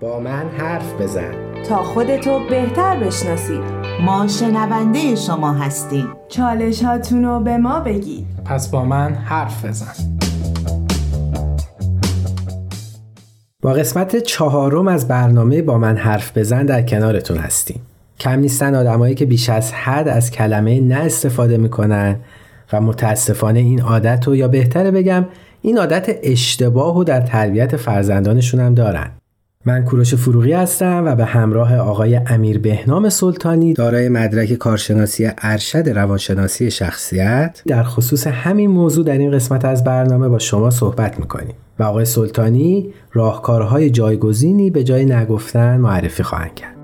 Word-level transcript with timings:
با 0.00 0.20
من 0.20 0.48
حرف 0.58 1.00
بزن. 1.00 1.32
تا 1.68 1.82
خودتو 1.82 2.40
بهتر 2.50 2.96
بشناسید 2.96 3.60
ما 4.06 4.26
شنونده 4.26 5.14
شما 5.14 5.52
هستیم. 5.52 6.08
چالش 6.28 6.82
هاتونو 6.82 7.40
به 7.40 7.56
ما 7.56 7.80
بگید. 7.80 8.26
پس 8.44 8.68
با 8.68 8.84
من 8.84 9.14
حرف 9.14 9.64
بزن. 9.64 9.92
با 13.62 13.72
قسمت 13.72 14.16
چهارم 14.16 14.88
از 14.88 15.08
برنامه 15.08 15.62
با 15.62 15.78
من 15.78 15.96
حرف 15.96 16.38
بزن 16.38 16.66
در 16.66 16.82
کنارتون 16.82 17.36
هستیم. 17.36 17.80
کم 18.20 18.38
نیستن 18.38 18.74
آدمایی 18.74 19.14
که 19.14 19.26
بیش 19.26 19.48
از 19.48 19.72
حد 19.72 20.08
از 20.08 20.30
کلمه 20.30 20.80
نه 20.80 20.96
استفاده 20.96 21.56
می‌کنن 21.56 22.16
و 22.72 22.80
متاسفانه 22.80 23.58
این 23.58 23.80
عادت 23.80 24.26
رو 24.26 24.36
یا 24.36 24.48
بهتره 24.48 24.90
بگم 24.90 25.26
این 25.62 25.78
عادت 25.78 26.18
اشتباه 26.22 26.98
و 26.98 27.04
در 27.04 27.20
تربیت 27.20 27.76
فرزندانشون 27.76 28.60
هم 28.60 28.74
دارن. 28.74 29.10
من 29.66 29.84
کوروش 29.84 30.14
فروغی 30.14 30.52
هستم 30.52 31.02
و 31.06 31.14
به 31.14 31.24
همراه 31.24 31.76
آقای 31.76 32.20
امیر 32.26 32.58
بهنام 32.58 33.08
سلطانی 33.08 33.74
دارای 33.74 34.08
مدرک 34.08 34.52
کارشناسی 34.52 35.30
ارشد 35.38 35.88
روانشناسی 35.88 36.70
شخصیت 36.70 37.62
در 37.66 37.82
خصوص 37.82 38.26
همین 38.26 38.70
موضوع 38.70 39.04
در 39.04 39.18
این 39.18 39.30
قسمت 39.30 39.64
از 39.64 39.84
برنامه 39.84 40.28
با 40.28 40.38
شما 40.38 40.70
صحبت 40.70 41.18
می‌کنیم 41.18 41.54
و 41.78 41.82
آقای 41.82 42.04
سلطانی 42.04 42.92
راهکارهای 43.12 43.90
جایگزینی 43.90 44.70
به 44.70 44.84
جای 44.84 45.04
نگفتن 45.04 45.76
معرفی 45.76 46.22
خواهند 46.22 46.54
کرد. 46.54 46.75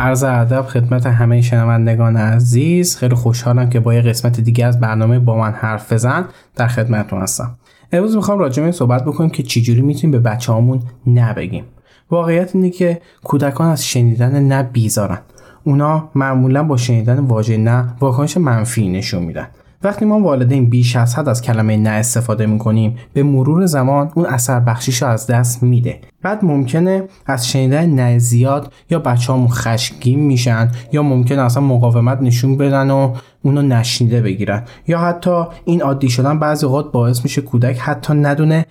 عرض 0.00 0.24
ادب 0.24 0.62
خدمت 0.62 1.06
همه 1.06 1.40
شنوندگان 1.40 2.16
عزیز. 2.16 2.96
خیلی 2.96 3.14
خوشحالم 3.14 3.70
که 3.70 3.80
با 3.80 3.94
یه 3.94 4.00
قسمت 4.00 4.40
دیگه 4.40 4.66
از 4.66 4.80
برنامه 4.80 5.18
با 5.18 5.36
من 5.36 5.52
حرف 5.52 5.92
بزن 5.92 6.24
در 6.56 6.68
خدمتتون 6.68 7.22
هستم. 7.22 7.56
امروز 7.92 8.16
می‌خوام 8.16 8.38
راجع 8.38 8.62
به 8.62 8.72
صحبت 8.72 9.04
بکنیم 9.04 9.30
که 9.30 9.42
چجوری 9.42 9.82
می‌تونیم 9.82 10.10
به 10.10 10.30
بچه 10.30 10.52
هامون 10.52 10.82
نبگیم. 11.06 11.64
واقعیت 12.10 12.54
اینه 12.54 12.70
که 12.70 13.00
کودکان 13.24 13.68
از 13.68 13.86
شنیدن 13.86 14.42
نه 14.42 14.62
بیزارن. 14.62 15.18
اونا 15.64 16.10
معمولا 16.14 16.62
با 16.62 16.76
شنیدن 16.76 17.18
واژه 17.18 17.56
نه 17.56 17.94
واکنش 18.00 18.36
منفی 18.36 18.88
نشون 18.88 19.22
میدن. 19.22 19.48
وقتی 19.82 20.04
ما 20.04 20.20
والدین 20.20 20.70
بیش 20.70 20.96
از 20.96 21.14
حد 21.14 21.28
از 21.28 21.42
کلمه 21.42 21.76
نه 21.76 21.90
استفاده 21.90 22.46
می‌کنیم 22.46 22.96
به 23.12 23.22
مرور 23.22 23.66
زمان 23.66 24.10
اون 24.14 24.26
اثر 24.26 24.60
بخشیش 24.60 25.02
رو 25.02 25.08
از 25.08 25.26
دست 25.26 25.62
میده. 25.62 26.00
بعد 26.22 26.44
ممکنه 26.44 27.04
از 27.26 27.48
شنیدن 27.48 27.86
نه 27.86 28.18
زیاد 28.18 28.72
یا 28.90 28.98
بچه 28.98 29.32
همون 29.32 29.48
خشمگین 29.48 30.20
میشن 30.20 30.70
یا 30.92 31.02
ممکنه 31.02 31.42
اصلا 31.42 31.62
مقاومت 31.62 32.22
نشون 32.22 32.56
بدن 32.56 32.90
و 32.90 33.14
اونو 33.42 33.62
نشنیده 33.62 34.22
بگیرن. 34.22 34.64
یا 34.86 34.98
حتی 34.98 35.44
این 35.64 35.82
عادی 35.82 36.08
شدن 36.08 36.38
بعضی 36.38 36.66
اوقات 36.66 36.92
باعث 36.92 37.22
میشه 37.22 37.42
کودک 37.42 37.78
حتی 37.78 38.14
ندونه 38.14 38.66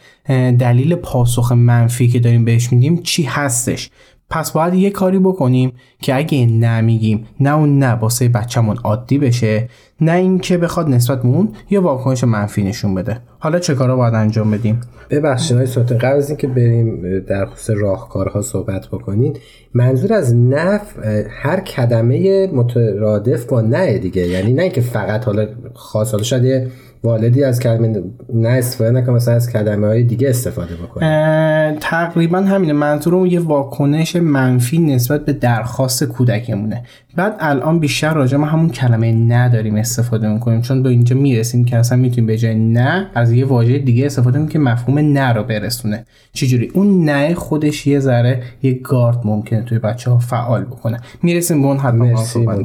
دلیل 0.60 0.96
پاسخ 0.96 1.52
منفی 1.52 2.08
که 2.08 2.20
داریم 2.20 2.46
بهش 2.46 2.72
میدیم 2.74 3.02
چی 3.04 3.24
هستش. 3.24 3.90
پس 4.30 4.52
باید 4.52 4.74
یه 4.74 4.90
کاری 4.90 5.20
بکنیم 5.20 5.72
که 6.02 6.16
اگه 6.16 6.46
نمیگیم 6.46 7.26
نه 7.40 7.56
اون 7.56 7.80
نه 7.80 7.92
واسه 7.92 8.30
بچه‌مون 8.30 8.78
عادی 8.84 9.18
بشه 9.18 9.70
نه 10.02 10.12
اینکه 10.12 10.58
بخواد 10.58 10.90
نسبت 10.90 11.26
اون 11.26 11.50
یه 11.70 11.80
واکنش 11.80 12.24
منفی 12.24 12.64
نشون 12.64 12.96
بده. 12.96 13.22
حالا 13.40 13.60
چه 13.60 13.76
کارا 13.76 13.96
باید 13.96 14.14
انجام 14.14 14.52
بدیم؟ 14.52 14.82
ببخشید 15.10 15.58
های 15.58 15.66
سوتن 15.66 15.98
قبل 15.98 16.18
از 16.18 16.30
اینکه 16.30 16.48
بریم 16.48 17.20
در 17.20 17.46
خصوص 17.46 17.78
راهکارها 17.78 18.42
صحبت 18.42 18.88
بکنین 18.88 19.38
منظور 19.74 20.14
از 20.14 20.36
نف 20.36 20.82
هر 21.30 21.60
کلمه 21.60 22.48
مترادف 22.48 23.46
با 23.46 23.62
نه 23.62 23.98
دیگه. 23.98 24.28
یعنی 24.28 24.54
نه 24.54 24.62
اینکه 24.62 24.82
فقط 24.82 25.26
حالا 25.26 25.48
خاص 25.74 26.12
حالا 26.12 26.24
شاید 26.24 26.72
والدی 27.04 27.44
از 27.44 27.60
کلمه 27.60 28.04
نه 28.34 28.50
استفاده 28.50 28.92
نکنه 28.92 29.16
مثلا 29.16 29.34
از 29.34 29.54
کلمه 29.54 29.88
های 29.88 30.04
دیگه 30.04 30.30
استفاده 30.30 30.76
بکنه. 30.76 31.78
تقریبا 31.80 32.40
همینه. 32.40 32.74
منظورم 32.74 33.26
یه 33.26 33.40
واکنش 33.40 34.16
منفی 34.16 34.78
نسبت 34.78 35.26
به 35.26 35.34
درخواست 35.34 36.04
کودکمونه. 36.04 36.84
بعد 37.16 37.36
الان 37.40 37.80
بیشتر 37.80 38.14
راجع 38.14 38.38
ما 38.38 38.46
همون 38.46 38.70
کلمه 38.70 39.12
نداریم 39.12 39.76
استفاده 39.76 40.34
می‌کنیم 40.34 40.62
چون 40.62 40.84
به 40.84 40.90
اینجا 40.90 41.16
می‌رسیم 41.16 41.66
که 41.66 41.78
اصلا 41.78 41.98
می‌تونیم 41.98 42.26
به 42.26 42.38
جای 42.38 42.56
نه 42.56 43.08
از 43.16 43.32
یه 43.32 43.46
واژه 43.46 43.80
دیگه 43.80 44.06
استفاده 44.06 44.38
کنیم 44.38 44.50
که 44.50 44.60
مفهوم 44.60 45.00
نه 45.00 45.34
رو 45.34 45.44
برسونه. 45.44 46.06
چجوری؟ 46.34 46.72
اون 46.74 47.06
نه 47.06 47.34
خودش 47.34 47.88
یه 47.88 48.00
ذره 48.00 48.44
یه 48.64 48.74
گارد 48.74 49.20
ممکنه 49.26 49.62
توی 49.62 49.80
بچه 49.80 50.12
ها 50.12 50.18
فعال 50.18 50.64
بکنه. 50.64 51.00
می‌رسیم 51.24 51.62
به 51.62 51.68
اون 51.68 51.78
حتما 51.78 52.16
صحبت 52.16 52.60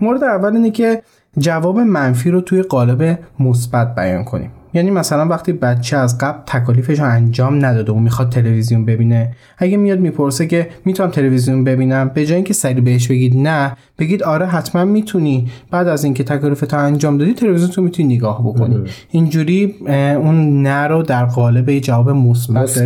مورد 0.00 0.24
اول 0.24 0.56
اینه 0.56 0.70
که 0.70 1.02
جواب 1.38 1.78
منفی 1.78 2.30
رو 2.30 2.40
توی 2.40 2.62
قالب 2.62 3.18
مثبت 3.40 3.94
بیان 3.94 4.24
کنیم. 4.24 4.50
یعنی 4.74 4.90
مثلا 4.90 5.26
وقتی 5.26 5.52
بچه 5.52 5.96
از 5.96 6.18
قبل 6.18 6.38
تکالیفش 6.46 7.00
رو 7.00 7.06
انجام 7.06 7.64
نداده 7.64 7.92
و 7.92 7.98
می‌خواد 7.98 8.28
تلویزیون 8.28 8.84
ببینه 8.84 9.32
اگه 9.58 9.76
میاد 9.76 9.98
می‌پرسه 10.00 10.46
که 10.46 10.68
می‌تونم 10.84 11.10
تلویزیون 11.10 11.64
ببینم 11.64 12.10
به 12.14 12.26
جای 12.26 12.36
اینکه 12.36 12.54
سری 12.54 12.80
بهش 12.80 13.08
بگید 13.08 13.36
نه 13.36 13.76
بگید 13.98 14.22
آره 14.22 14.46
حتما 14.46 14.84
می‌تونی. 14.84 15.48
بعد 15.70 15.88
از 15.88 16.04
اینکه 16.04 16.24
تکالیف 16.24 16.60
تو 16.60 16.76
انجام 16.78 17.18
دادی 17.18 17.34
تلویزیون 17.34 17.70
تو 17.70 17.82
می‌تونی 17.82 18.16
نگاه 18.16 18.42
بکنی. 18.46 18.84
اینجوری 19.10 19.74
اون 20.16 20.62
نه 20.62 20.86
رو 20.86 21.02
در 21.02 21.24
قالب 21.24 21.78
جواب 21.78 22.10
مثبت 22.10 22.78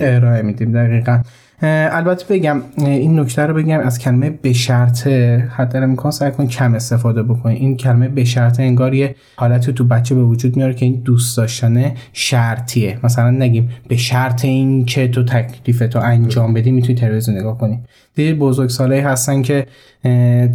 ارائه 0.00 0.42
میدیم 0.42 0.72
دقیقا. 0.72 1.20
البته 1.64 2.34
بگم 2.34 2.62
این 2.78 3.20
نکته 3.20 3.42
رو 3.42 3.54
بگم 3.54 3.80
از 3.80 3.98
کلمه 3.98 4.30
به 4.30 4.52
شرط 4.52 5.06
حد 5.06 5.76
امکان 5.76 6.12
سعی 6.12 6.30
کن 6.30 6.46
کم 6.46 6.74
استفاده 6.74 7.22
بکنید 7.22 7.62
این 7.62 7.76
کلمه 7.76 8.08
به 8.08 8.24
شرط 8.24 8.60
انگار 8.60 8.94
یه 8.94 9.14
حالتی 9.36 9.72
تو 9.72 9.84
بچه 9.84 10.14
به 10.14 10.22
وجود 10.22 10.56
میاره 10.56 10.74
که 10.74 10.86
این 10.86 11.02
دوست 11.04 11.36
داشتن 11.36 11.92
شرطیه. 12.12 12.98
مثلا 13.02 13.30
نگیم 13.30 13.70
به 13.88 13.96
شرط 13.96 14.44
این 14.44 14.84
که 14.84 15.08
تو 15.08 15.22
تکلیف 15.22 15.78
تو 15.78 15.98
انجام 15.98 16.54
بدی 16.54 16.70
می‌تونی 16.70 16.98
تلویزیون 16.98 17.38
نگاه 17.38 17.58
کنی. 17.58 17.80
دیر 18.14 18.34
بزرگ 18.34 18.70
ساله 18.70 19.02
هستن 19.02 19.42
که 19.42 19.66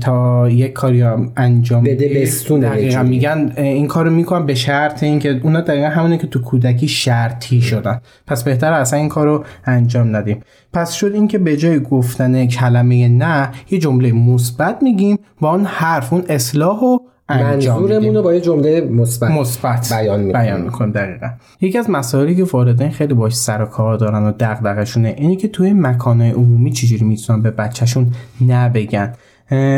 تا 0.02 0.50
یک 0.50 0.74
کاری 0.74 1.04
انجام 1.38 1.84
بده 1.84 2.22
بستونه 2.22 3.04
میگن 3.04 3.52
این 3.58 3.88
کارو 3.88 4.12
می‌کنن 4.12 4.46
به 4.46 4.56
شرط 4.56 5.04
اینکه 5.04 5.40
اونا 5.44 5.62
دقیقا 5.62 5.88
همونه 5.88 6.18
که 6.18 6.28
تو 6.28 6.42
کودکی 6.42 6.88
شرطی 6.88 7.62
شدن. 7.62 8.02
پس 8.28 8.44
بهتر 8.44 8.74
اصلا 8.74 9.00
این 9.00 9.10
کارو 9.10 9.46
انجام 9.66 10.16
ندیم. 10.16 10.42
پس 10.74 10.94
شد 11.00 11.12
اینکه 11.14 11.38
به 11.38 11.58
جای 11.58 11.80
گفتن 11.80 12.46
کلمه 12.46 13.08
نه 13.08 13.50
یه 13.72 13.80
جمله 13.80 14.12
مثبت 14.12 14.84
میگیم 14.84 15.20
و 15.42 15.46
اون 15.46 15.66
حرف 15.66 16.14
اون 16.14 16.24
اصلاح 16.30 16.80
و 16.80 16.98
منظورمون 17.30 18.16
رو 18.16 18.22
با 18.22 18.34
یه 18.34 18.42
جمله 18.42 18.82
مثبت 18.82 19.32
مثبت 19.32 19.94
بیان 19.94 20.20
می‌کنیم. 20.20 20.46
بیان 20.46 20.62
می‌کنیم 20.62 20.92
دقیقا. 20.92 21.28
یکی 21.62 21.78
از 21.78 21.90
مسائلی 21.90 22.36
که 22.36 22.44
والدین 22.44 22.90
خیلی 22.90 23.14
باش 23.14 23.36
سر 23.36 23.62
و 23.62 23.66
کار 23.66 23.98
دارن 23.98 24.24
و 24.24 24.32
دغدغه‌شونه 24.40 25.16
اینه 25.18 25.36
که 25.36 25.48
توی 25.48 25.74
مکانهای 25.74 26.32
عمومی 26.32 26.72
چجوری 26.72 27.06
می‌تونن 27.06 27.42
به 27.42 27.52
بچهشون 27.52 28.14
نبگن 28.48 29.14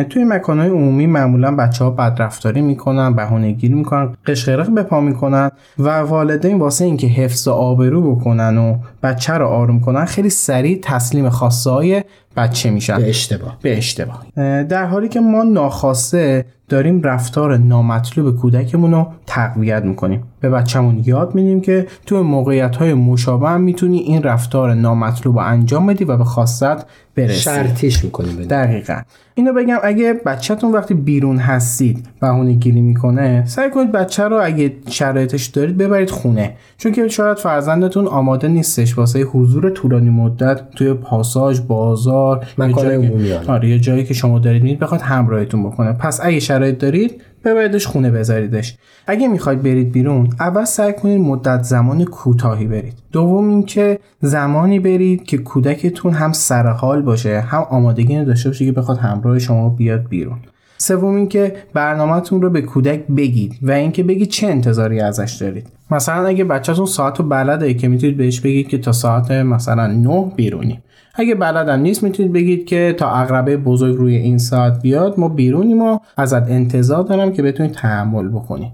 توی 0.10 0.24
مکانهای 0.24 0.70
عمومی 0.70 1.08
معمولا 1.08 1.56
بچه 1.56 1.84
ها 1.84 1.92
بدرفتاری 1.92 2.62
می‌کنن 2.62 3.16
بهونه 3.16 3.52
گیری 3.52 3.74
می‌کنن 3.74 4.14
قشقرق 4.26 4.70
به 4.70 4.84
پا 4.84 5.02
می‌کنن 5.02 5.52
و 5.80 6.00
والدین 6.00 6.60
واسه 6.60 6.86
اینکه 6.86 7.08
حفظ 7.08 7.48
آبرو 7.48 8.16
بکنن 8.16 8.58
و 8.58 8.78
بچه 9.04 9.34
رو 9.34 9.48
آروم 9.48 9.80
کنن 9.80 10.06
خیلی 10.06 10.30
سریع 10.30 10.80
تسلیم 10.84 11.30
خواسته 11.30 11.70
های 11.70 12.04
بچه 12.36 12.70
میشن. 12.70 12.98
به 12.98 13.10
اشتباه. 13.10 13.58
به 13.62 13.78
اشتباه. 13.78 14.26
در 14.64 14.86
حالی 14.86 15.08
که 15.08 15.20
ما 15.20 15.44
ناخواسته 15.44 16.46
داریم 16.70 17.02
رفتار 17.02 17.58
نامطلوب 17.58 18.38
کودکمون 18.38 18.92
رو 18.92 19.08
تقویت 19.28 19.84
می‌کنیم. 19.84 20.24
به 20.40 20.50
بچهمون 20.50 21.04
یاد 21.06 21.36
میدیم 21.36 21.62
که 21.62 21.88
تو 22.06 22.24
موقعیت 22.24 22.76
های 22.76 22.94
مشابه 22.94 23.50
هم 23.50 23.62
می‌تونی 23.62 23.98
این 23.98 24.24
رفتار 24.24 24.74
نامطلوب 24.74 25.40
رو 25.40 25.46
انجام 25.46 25.88
بدی 25.88 26.04
و 26.04 26.18
به 26.18 26.24
خواستت 26.24 26.86
برسی. 27.16 27.40
شرطیش 27.40 28.04
می‌کنیم 28.04 28.36
دقیقا. 28.36 29.02
اینو 29.36 29.54
بگم 29.54 29.78
اگه 29.84 30.14
بچهتون 30.26 30.72
وقتی 30.72 30.94
بیرون 30.94 31.38
هستید 31.38 32.06
بهونه 32.22 32.54
گیری 32.54 32.82
می‌کنه 32.82 33.44
سعی 33.46 33.70
کنید 33.70 33.92
بچه 33.92 34.24
رو 34.24 34.40
اگه 34.44 34.74
شرایطش 34.88 35.46
دارید 35.46 35.78
ببرید 35.78 36.10
خونه. 36.10 36.54
چون 36.78 36.92
که 36.92 37.08
شاید 37.08 37.38
فرزندتون 37.38 38.08
آماده 38.08 38.48
نیستش 38.48 38.98
واسه 38.98 39.20
حضور 39.20 39.70
طولانی 39.70 40.10
مدت 40.10 40.70
توی 40.70 40.94
پاساج 40.94 41.60
بازار 41.60 42.21
مکان 42.58 42.86
عمومی 42.86 43.34
آره 43.34 43.70
یه 43.70 43.80
جایی 43.80 44.04
که 44.04 44.14
شما 44.14 44.40
دارید 44.40 44.64
میرید 44.64 44.80
بخواد 44.80 45.02
همراهتون 45.02 45.64
بکنه. 45.64 45.94
پس 45.94 46.20
اگه 46.24 46.40
شرایط 46.40 46.78
دارید 46.78 47.22
ببریدش 47.46 47.88
خونه 47.88 48.12
بذاریدش. 48.12 48.78
اگه 49.08 49.28
می‌خواید 49.28 49.64
برید 49.64 49.92
بیرون 49.92 50.30
اول 50.40 50.66
سعی 50.66 50.94
کنید 50.94 51.22
مدت 51.22 51.64
زمان 51.64 52.06
کوتاهی 52.06 52.66
برید. 52.66 52.94
دوم 53.12 53.50
اینکه 53.50 54.00
زمانی 54.22 54.80
برید 54.80 55.24
که 55.24 55.38
کودکتون 55.38 56.14
هم 56.14 56.32
سرحال 56.32 57.02
باشه 57.02 57.40
هم 57.40 57.62
آمادگی 57.70 58.26
داشته 58.26 58.50
باشه 58.50 58.66
که 58.66 58.72
بخواد 58.72 58.98
همراه 58.98 59.40
شما 59.40 59.70
بیاد 59.70 60.08
بیرون. 60.10 60.38
سوم 60.78 61.16
اینکه 61.16 61.56
برنامهتون 61.74 62.42
رو 62.42 62.50
به 62.50 62.62
کودک 62.62 63.08
بگید 63.08 63.60
و 63.62 63.72
اینکه 63.72 64.04
بگید 64.04 64.30
چه 64.30 64.48
انتظاری 64.48 65.00
ازش 65.00 65.38
دارید. 65.42 65.68
مثلا 65.92 66.28
اگه 66.28 66.44
بچهتون 66.44 66.86
ساعت 66.86 67.20
رو 67.20 67.26
بلده 67.26 67.74
که 67.74 67.88
می‌تونید 67.88 68.18
بهش 68.18 68.40
بگید 68.40 68.68
که 68.68 68.78
تا 68.78 68.92
ساعت 68.92 69.32
مثلا 69.32 69.88
9 69.88 70.32
بیرونی. 70.36 70.80
اگه 71.16 71.36
بلدم 71.36 71.80
نیست 71.80 72.04
می‌تونید 72.04 72.34
بگید 72.34 72.66
که 72.66 72.96
تا 72.98 73.10
اقربه 73.10 73.58
بزرگ 73.58 73.96
روی 73.96 74.16
این 74.16 74.38
ساعت 74.38 74.82
بیاد 74.82 75.20
ما 75.20 75.30
بیرونیم 75.30 75.82
و 75.82 76.00
ازت 76.18 76.52
انتظار 76.52 77.04
دارم 77.04 77.32
که 77.32 77.44
بتونید 77.44 77.72
تحمل 77.72 78.28
بکنید 78.28 78.72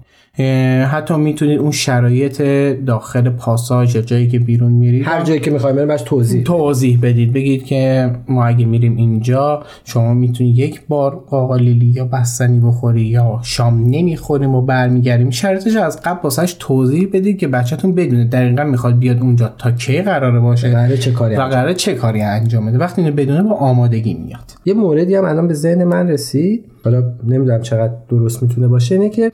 حتی 0.90 1.16
می‌تونید 1.16 1.58
اون 1.58 1.70
شرایط 1.70 2.42
داخل 2.86 3.30
پاساژ 3.30 3.94
یا 3.94 4.02
جایی 4.02 4.28
که 4.28 4.38
بیرون 4.38 4.72
میرید 4.72 5.06
هر 5.06 5.22
جایی 5.22 5.40
که 5.40 5.50
می‌خوایم 5.50 5.76
بریم 5.76 5.96
توضیح 5.96 6.42
توضیح 6.42 6.98
بدید. 7.02 7.32
بگید 7.32 7.64
که 7.64 8.10
ما 8.28 8.44
اگه 8.44 8.64
میریم 8.66 8.96
اینجا 8.96 9.62
شما 9.84 10.14
می‌تونید 10.14 10.58
یک 10.58 10.80
بار 10.88 11.24
قاقالیلی 11.30 11.86
یا 11.86 12.04
بستنی 12.04 12.60
بخوری 12.60 13.00
یا 13.00 13.40
شام 13.42 13.80
نمی‌خوریم 13.80 14.54
و 14.54 14.62
برمیگردیم. 14.62 15.30
شرایطش 15.30 15.76
از 15.76 16.02
قبل 16.02 16.18
واسش 16.22 16.56
توضیح 16.58 17.07
بدید 17.12 17.38
که 17.38 17.48
بچهتون 17.48 17.94
بدونه 17.94 18.24
دقیقا 18.24 18.64
می‌خواد 18.64 18.98
بیاد 18.98 19.20
اونجا 19.20 19.54
تا 19.58 19.70
کی 19.70 20.02
قراره 20.02 20.40
باشه 20.40 20.70
قراره 20.70 20.96
چه 20.96 21.10
کاری 21.10 21.36
و 21.36 21.40
قراره 21.40 21.74
چه 21.74 21.94
کاری 21.94 22.22
انجام 22.22 22.66
بده. 22.66 22.78
وقتی 22.78 23.02
اینو 23.02 23.16
بدونه 23.16 23.42
با 23.42 23.54
آمادگی 23.54 24.14
میاد. 24.14 24.52
یه 24.64 24.74
موردی 24.74 25.14
هم 25.14 25.24
الان 25.24 25.48
به 25.48 25.54
ذهن 25.54 25.84
من 25.84 26.08
رسید. 26.08 26.64
حالا 26.84 27.02
نمی‌دونم 27.26 27.60
چقدر 27.60 27.92
درست 28.08 28.42
می‌تونه 28.42 28.68
باشه. 28.68 28.94
اینه 28.94 29.08
که 29.08 29.32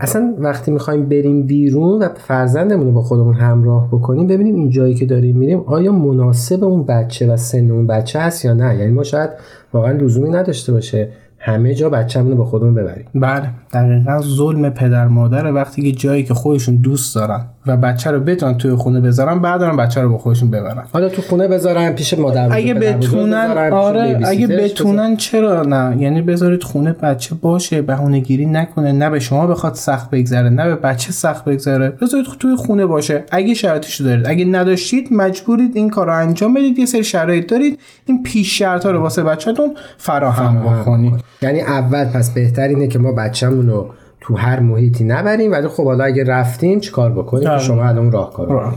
اصلا 0.00 0.34
وقتی 0.38 0.70
می‌خوایم 0.70 1.08
بریم 1.08 1.42
بیرون 1.46 2.02
و 2.02 2.08
فرزندمون 2.14 2.86
رو 2.86 2.92
با 2.92 3.02
خودمون 3.02 3.34
همراه 3.34 3.88
بکنیم 3.88 4.26
ببینیم 4.26 4.54
این 4.54 4.70
جایی 4.70 4.94
که 4.94 5.06
داریم 5.06 5.36
میریم 5.36 5.60
آیا 5.60 5.92
مناسب 5.92 6.64
اون 6.64 6.84
بچه 6.84 7.26
و 7.26 7.36
سن 7.36 7.70
اون 7.70 7.86
بچه 7.86 8.20
هست 8.20 8.44
یا 8.44 8.54
نه؟ 8.54 8.76
یعنی 8.78 8.92
ما 8.92 9.02
شاید 9.02 9.30
واقعا 9.72 9.92
لزومی 9.92 10.30
نداشته 10.30 10.72
باشه 10.72 11.08
همه 11.44 11.74
جا 11.74 11.90
بچه‌مون 11.90 12.30
رو 12.30 12.36
با 12.36 12.44
خودمون 12.44 12.74
ببریم. 12.74 13.06
بله 13.14 13.50
دقیقا 13.72 14.20
ظلم 14.20 14.70
پدر 14.70 15.08
مادر 15.08 15.52
وقتی 15.52 15.82
که 15.82 15.98
جایی 15.98 16.24
که 16.24 16.34
خودشون 16.34 16.76
دوست 16.76 17.14
دارن. 17.14 17.44
و 17.66 17.76
بچه 17.76 18.10
رو 18.10 18.20
بتونن 18.20 18.58
توی 18.58 18.74
خونه 18.74 19.00
بذارن 19.00 19.38
بعد 19.38 19.60
دارن 19.60 19.76
بچه 19.76 20.00
رو 20.00 20.08
با 20.08 20.18
خودشون 20.18 20.50
ببرن 20.50 20.84
حالا 20.92 21.08
تو 21.08 21.22
خونه 21.22 21.48
بذارن 21.48 21.92
پیش 21.92 22.14
مادر 22.18 22.48
اگه 22.52 22.74
بتونن 22.74 23.72
آره 23.72 24.20
اگه 24.24 24.46
بتونن 24.46 25.16
چرا 25.16 25.62
نه؟ 25.62 26.02
یعنی 26.02 26.22
بذارید 26.22 26.62
خونه 26.62 26.92
بچه 26.92 27.34
باشه 27.34 27.82
بهونه 27.82 28.20
گیری 28.20 28.46
نکنه 28.46 28.92
نه 28.92 29.10
به 29.10 29.20
شما 29.20 29.46
بخواد 29.46 29.74
سخت 29.74 30.10
بگذره 30.10 30.48
نه 30.48 30.66
به 30.66 30.76
بچه 30.76 31.12
سخت 31.12 31.44
بگذره. 31.44 31.90
بذارید 31.90 32.26
توی 32.40 32.56
خونه 32.56 32.86
باشه. 32.86 33.24
اگه 33.30 33.54
شرایطش 33.54 34.00
دارید 34.00 34.26
اگه 34.26 34.44
نداشتید 34.44 35.08
مجبورید 35.12 35.76
این 35.76 35.90
کار 35.90 36.06
رو 36.06 36.16
انجام 36.16 36.54
بدید 36.54 36.78
یه 36.78 36.86
سری 36.86 37.04
شرایط 37.04 37.46
دارید 37.46 37.78
این 38.06 38.22
پیش 38.22 38.58
شرط 38.58 38.86
ها 38.86 38.90
رو 38.90 39.00
واسه 39.00 39.22
بچه‌تون 39.22 39.74
فراهم 39.98 40.60
بکنید. 40.60 41.14
یعنی 41.42 41.60
اول 41.60 42.04
پس 42.04 42.30
بهتر 42.30 42.68
اینه 42.68 42.86
که 42.86 42.98
ما 42.98 43.12
بچه‌مون 43.12 43.68
رو 43.68 43.90
تو 44.24 44.36
هر 44.36 44.60
محیطی 44.60 45.04
نبریم. 45.04 45.52
ولی 45.52 45.68
خب 45.68 45.84
حالا 45.84 46.04
اگه 46.04 46.24
رفتیم 46.24 46.80
چیکار 46.80 47.12
بکنیم؟ 47.12 47.58
شما 47.58 47.84
الان 47.84 48.12
راهکار 48.12 48.74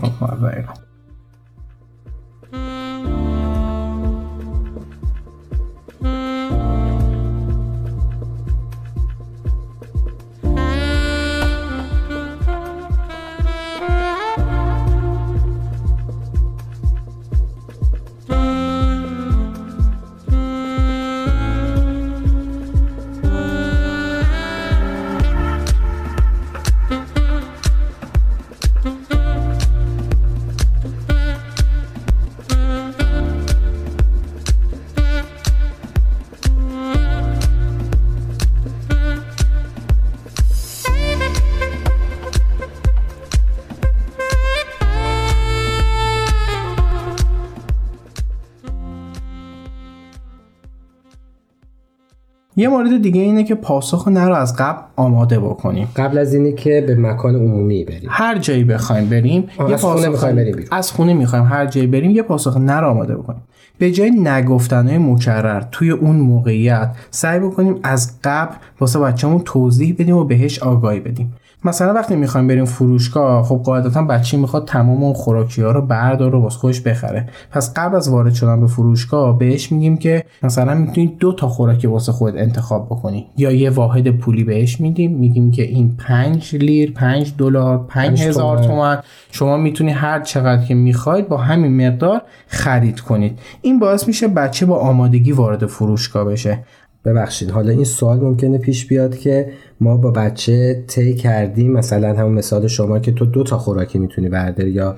یه 52.59 52.67
مورد 52.67 53.01
دیگه 53.01 53.21
اینه 53.21 53.43
که 53.43 53.55
پاسخ 53.55 54.07
نرو 54.07 54.33
از 54.33 54.55
قبل 54.55 54.81
آماده 54.95 55.39
بکنیم. 55.39 55.87
قبل 55.95 56.17
از 56.17 56.33
اینه 56.33 56.51
که 56.51 56.83
به 56.87 56.95
مکان 56.95 57.35
عمومی 57.35 57.83
بریم. 57.83 58.09
هر 58.09 58.37
جایی 58.37 58.63
بخوایم 58.63 59.09
بریم 59.09 59.47
یه 59.59 59.73
از 59.73 59.81
خونه 59.81 60.07
می‌خوایم 60.07 60.35
بریم 60.35 60.65
از 60.71 60.91
خونه 60.91 61.13
می‌خوایم 61.13 61.45
هر 61.45 61.65
جایی 61.65 61.87
بریم 61.87 62.11
یه 62.11 62.21
پاسخ 62.21 62.57
نرو 62.57 62.87
آماده 62.87 63.15
بکنیم. 63.15 63.41
به 63.77 63.91
جای 63.91 64.11
نگفتنهای 64.11 64.97
مکرر 64.97 65.63
توی 65.71 65.91
اون 65.91 66.15
موقعیت 66.15 66.95
سعی 67.11 67.39
بکنیم 67.39 67.75
از 67.83 68.13
قبل 68.23 68.55
واسه 68.79 68.99
بچه‌مون 68.99 69.41
توضیح 69.45 69.95
بدیم 69.99 70.15
و 70.15 70.23
بهش 70.23 70.59
آگاهی 70.59 70.99
بدیم. 70.99 71.33
مثلا 71.65 71.93
وقتی 71.93 72.15
می‌خوایم 72.15 72.47
بریم 72.47 72.65
فروشگاه 72.65 73.43
خب 73.43 73.61
قاعدتا 73.65 74.01
بچه 74.01 74.37
می‌خواد 74.37 74.67
تمام 74.67 75.03
اون 75.03 75.13
خوراکی 75.13 75.61
ها 75.61 75.71
رو 75.71 75.81
برداره 75.81 76.37
و 76.37 76.41
واسه 76.41 76.57
خودش 76.57 76.81
بخره. 76.81 77.29
پس 77.51 77.73
قبل 77.73 77.95
از 77.95 78.09
وارد 78.09 78.33
شدن 78.33 78.61
به 78.61 78.67
فروشگاه 78.67 79.39
بهش 79.39 79.71
میگیم 79.71 79.97
که 79.97 80.23
مثلا 80.43 80.75
می‌تونید 80.75 81.17
دو 81.17 81.33
تا 81.33 81.47
خوراکی 81.47 81.87
واسه 81.87 82.11
خود 82.11 82.37
انتخاب 82.37 82.85
بکنی. 82.85 83.27
یا 83.37 83.51
یه 83.51 83.69
واحد 83.69 84.17
پولی 84.17 84.43
بهش 84.43 84.81
میدیم. 84.81 85.17
میگیم 85.17 85.51
که 85.51 85.63
این 85.63 85.95
5 85.97 86.55
لیر 86.55 86.91
5 86.91 87.33
دلار 87.37 87.85
5000 87.87 88.57
تومان 88.57 88.97
شما 89.31 89.57
می‌تونی 89.57 89.91
هر 89.91 90.21
چقدر 90.21 90.65
که 90.65 90.75
می‌خواید 90.75 91.27
با 91.27 91.37
همین 91.37 91.87
مقدار 91.87 92.21
خرید 92.47 92.99
کنید. 92.99 93.39
این 93.61 93.79
باعث 93.79 94.07
میشه 94.07 94.27
بچه 94.27 94.65
با 94.65 94.79
آمادگی 94.79 95.31
وارد 95.31 95.65
فروشگاه 95.65 96.25
بشه. 96.25 96.63
ببخشید. 97.07 97.49
حالا 97.49 97.71
این 97.71 97.83
سوال 97.83 98.19
ممکنه 98.19 98.57
پیش 98.57 98.85
بیاد 98.85 99.17
که 99.17 99.49
ما 99.81 99.97
با 99.97 100.11
بچه 100.11 100.83
طی 100.87 101.15
کردیم 101.15 101.71
مثلا 101.71 102.13
همون 102.13 102.33
مثال 102.33 102.67
شما 102.67 102.99
که 102.99 103.11
تو 103.11 103.25
دو 103.25 103.43
تا 103.43 103.57
خوراکی 103.57 103.99
می‌تونی 103.99 104.29
برداری 104.29 104.71
یا 104.71 104.95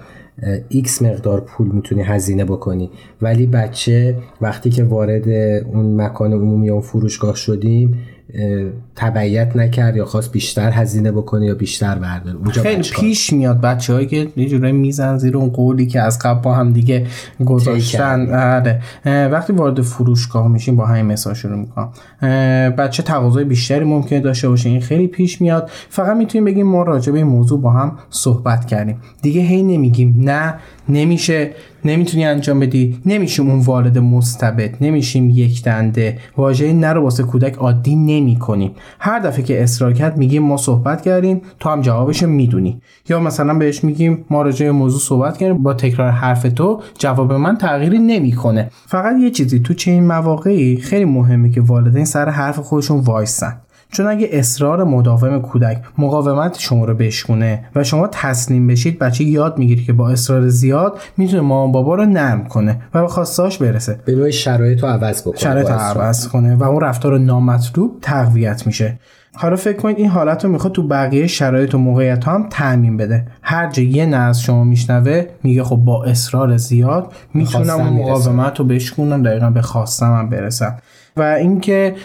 X 0.70 1.02
مقدار 1.02 1.42
پول 1.42 1.68
می‌تونی 1.72 2.02
هزینه 2.02 2.46
بکنی. 2.46 2.90
ولی 3.22 3.46
بچه 3.46 4.16
وقتی 4.42 4.70
که 4.70 4.84
وارد 4.84 5.30
اون 5.74 6.02
مکان 6.02 6.34
عمومی 6.34 6.70
اون 6.70 6.82
فروشگاه 6.82 7.36
شدیم 7.36 7.98
تبعیت 8.96 9.56
نکرد 9.56 9.96
یا 9.96 10.06
خواست 10.06 10.32
بیشتر 10.32 10.72
هزینه 10.72 11.12
بکنه 11.12 11.46
یا 11.46 11.56
بیشتر 11.56 11.96
برداره. 11.96 12.38
اونجا 12.38 12.62
خیلی 12.62 12.90
پیش 12.90 13.34
میاد 13.34 13.62
بچه 13.62 13.94
هایی 13.94 14.08
که 14.08 14.28
یه 14.36 14.50
جورایی 14.50 14.74
میزنن 14.74 15.18
زیر 15.18 15.38
اون 15.38 15.50
قولی 15.50 15.86
که 15.86 16.02
از 16.02 16.20
قبل 16.20 16.42
با 16.42 16.54
هم 16.54 16.74
دیگه 16.74 17.08
گذاشتن. 17.46 18.34
آره. 18.34 18.82
وقتی 19.28 19.54
وارد 19.54 19.82
فروشگاه 19.82 20.48
میشیم 20.48 20.76
با 20.76 20.86
همین 20.86 21.06
مثال 21.06 21.34
شروع 21.34 21.58
می‌کنم. 21.60 21.90
بچه 22.76 23.04
تقاضای 23.04 23.44
بیشتری 23.44 23.86
ممکنه 23.86 24.20
داشته 24.20 24.50
باشه. 24.50 24.70
این 24.70 24.82
خیلی 24.82 25.08
پیش 25.08 25.42
میاد. 25.42 25.70
فقط 25.90 26.18
می‌تونیم 26.18 26.46
بگیم 26.46 26.68
ما 26.68 26.84
راجع 26.84 27.12
به 27.12 27.18
این 27.18 27.28
موضوع 27.28 27.62
با 27.62 27.72
هم 27.72 27.98
صحبت 28.10 28.66
کردیم. 28.66 28.98
دیگه 29.22 29.42
هی 29.42 29.64
نمیگیم. 29.64 30.16
نه 30.18 30.54
نمیشه 30.90 31.52
نمی‌تونی 31.86 32.26
انجام 32.26 32.60
بدی. 32.60 33.02
نمیشیم 33.06 33.50
اون 33.50 33.60
والد 33.60 33.98
مستبد 33.98 34.76
نمیشیم 34.82 35.30
یک 35.30 35.64
دنده. 35.64 36.18
واژه 36.38 36.74
نه 36.74 36.94
رو 36.94 37.02
واسه 37.02 37.24
کودک 37.24 37.56
عادی 37.56 37.96
نمی 37.96 38.36
کنیم 38.40 38.72
هر 39.00 39.20
دفعه 39.20 39.44
که 39.44 39.64
اصرار 39.64 39.94
کرد 39.94 40.18
میگیم 40.18 40.44
ما 40.44 40.58
صحبت 40.58 41.02
کردیم 41.02 41.42
تو 41.60 41.70
هم 41.70 41.82
جوابش 41.82 42.24
می‌دونی. 42.24 42.82
یا 43.10 43.20
مثلا 43.20 43.54
بهش 43.54 43.84
میگیم 43.84 44.26
ما 44.30 44.42
راجع 44.42 44.70
موضوع 44.70 45.00
صحبت 45.00 45.38
کردیم 45.38 45.64
با 45.64 45.74
تکرار 45.74 46.12
حرف 46.12 46.44
تو 46.44 46.82
جواب 46.98 47.34
من 47.34 47.58
تغییری 47.58 48.00
نمی‌کنه. 48.00 48.70
فقط 48.88 49.16
یه 49.22 49.32
چیزی 49.32 49.60
تو 49.60 49.74
چه 49.74 49.92
این 49.92 50.08
مواقعی 50.08 50.78
خیلی 50.78 51.06
مهمه 51.06 51.50
که 51.50 51.62
والدین 51.62 52.06
سر 52.06 52.30
حرف 52.30 52.60
خودشون 52.60 53.00
وایسن. 53.00 53.62
چون 53.92 54.08
اگه 54.08 54.30
اصرار 54.32 54.84
مداوم 54.84 55.42
کودک 55.42 55.82
مقاومت 55.98 56.60
شما 56.60 56.86
رو 56.86 56.94
بشکونه 56.94 57.66
و 57.76 57.84
شما 57.84 58.08
تسلیم 58.12 58.68
بشید 58.68 59.00
بچه 59.00 59.24
یاد 59.24 59.58
می‌گیره 59.58 59.84
که 59.84 59.94
با 59.94 60.10
اصرار 60.10 60.48
زیاد 60.48 61.00
می‌تونه 61.18 61.42
مامان 61.42 61.72
بابا 61.72 61.96
رو 61.96 62.06
نرم 62.06 62.46
کنه 62.46 62.82
و 62.94 63.02
به 63.02 63.08
خواستاش 63.08 63.58
برسه. 63.58 64.00
به 64.06 64.16
نوعی 64.16 64.32
شرایط 64.32 64.84
رو 64.84 64.90
عوض 64.90 65.22
بکنه. 65.22 65.40
شرایط 65.40 65.70
عوض 65.70 66.28
کنه 66.28 66.56
و 66.56 66.64
اون 66.64 66.82
رفتار 66.82 67.18
نامطلوب 67.18 67.98
تقویت 68.02 68.68
میشه. 68.68 69.00
حالا 69.34 69.56
فکر 69.56 69.78
کنید 69.78 69.98
این 69.98 70.08
حالت 70.08 70.46
رو 70.46 70.52
می‌خواد 70.52 70.74
تو 70.74 70.88
بقیه 70.88 71.28
شرایط 71.28 71.76
و 71.76 71.78
موقعیت 71.78 72.28
هم 72.28 72.48
تعمین 72.50 72.98
بده. 72.98 73.28
هر 73.42 73.70
جا 73.70 73.84
یه 73.84 74.06
نه 74.06 74.18
از 74.18 74.42
شما 74.42 74.64
میشنوه 74.64 75.26
میگه 75.44 75.64
خب 75.64 75.76
با 75.76 76.04
اصرار 76.04 76.58
زیاد 76.58 77.12
می‌تونم 77.34 77.80
اون 77.80 77.90
مقاومت 77.90 78.60
رو 78.60 78.66
بشکنم 78.66 79.24
دقیقا 79.24 79.50
به 79.50 79.62
خواستم 79.62 80.30
برسم. 80.30 80.78
و 81.18 81.22
اینکه 81.22 81.96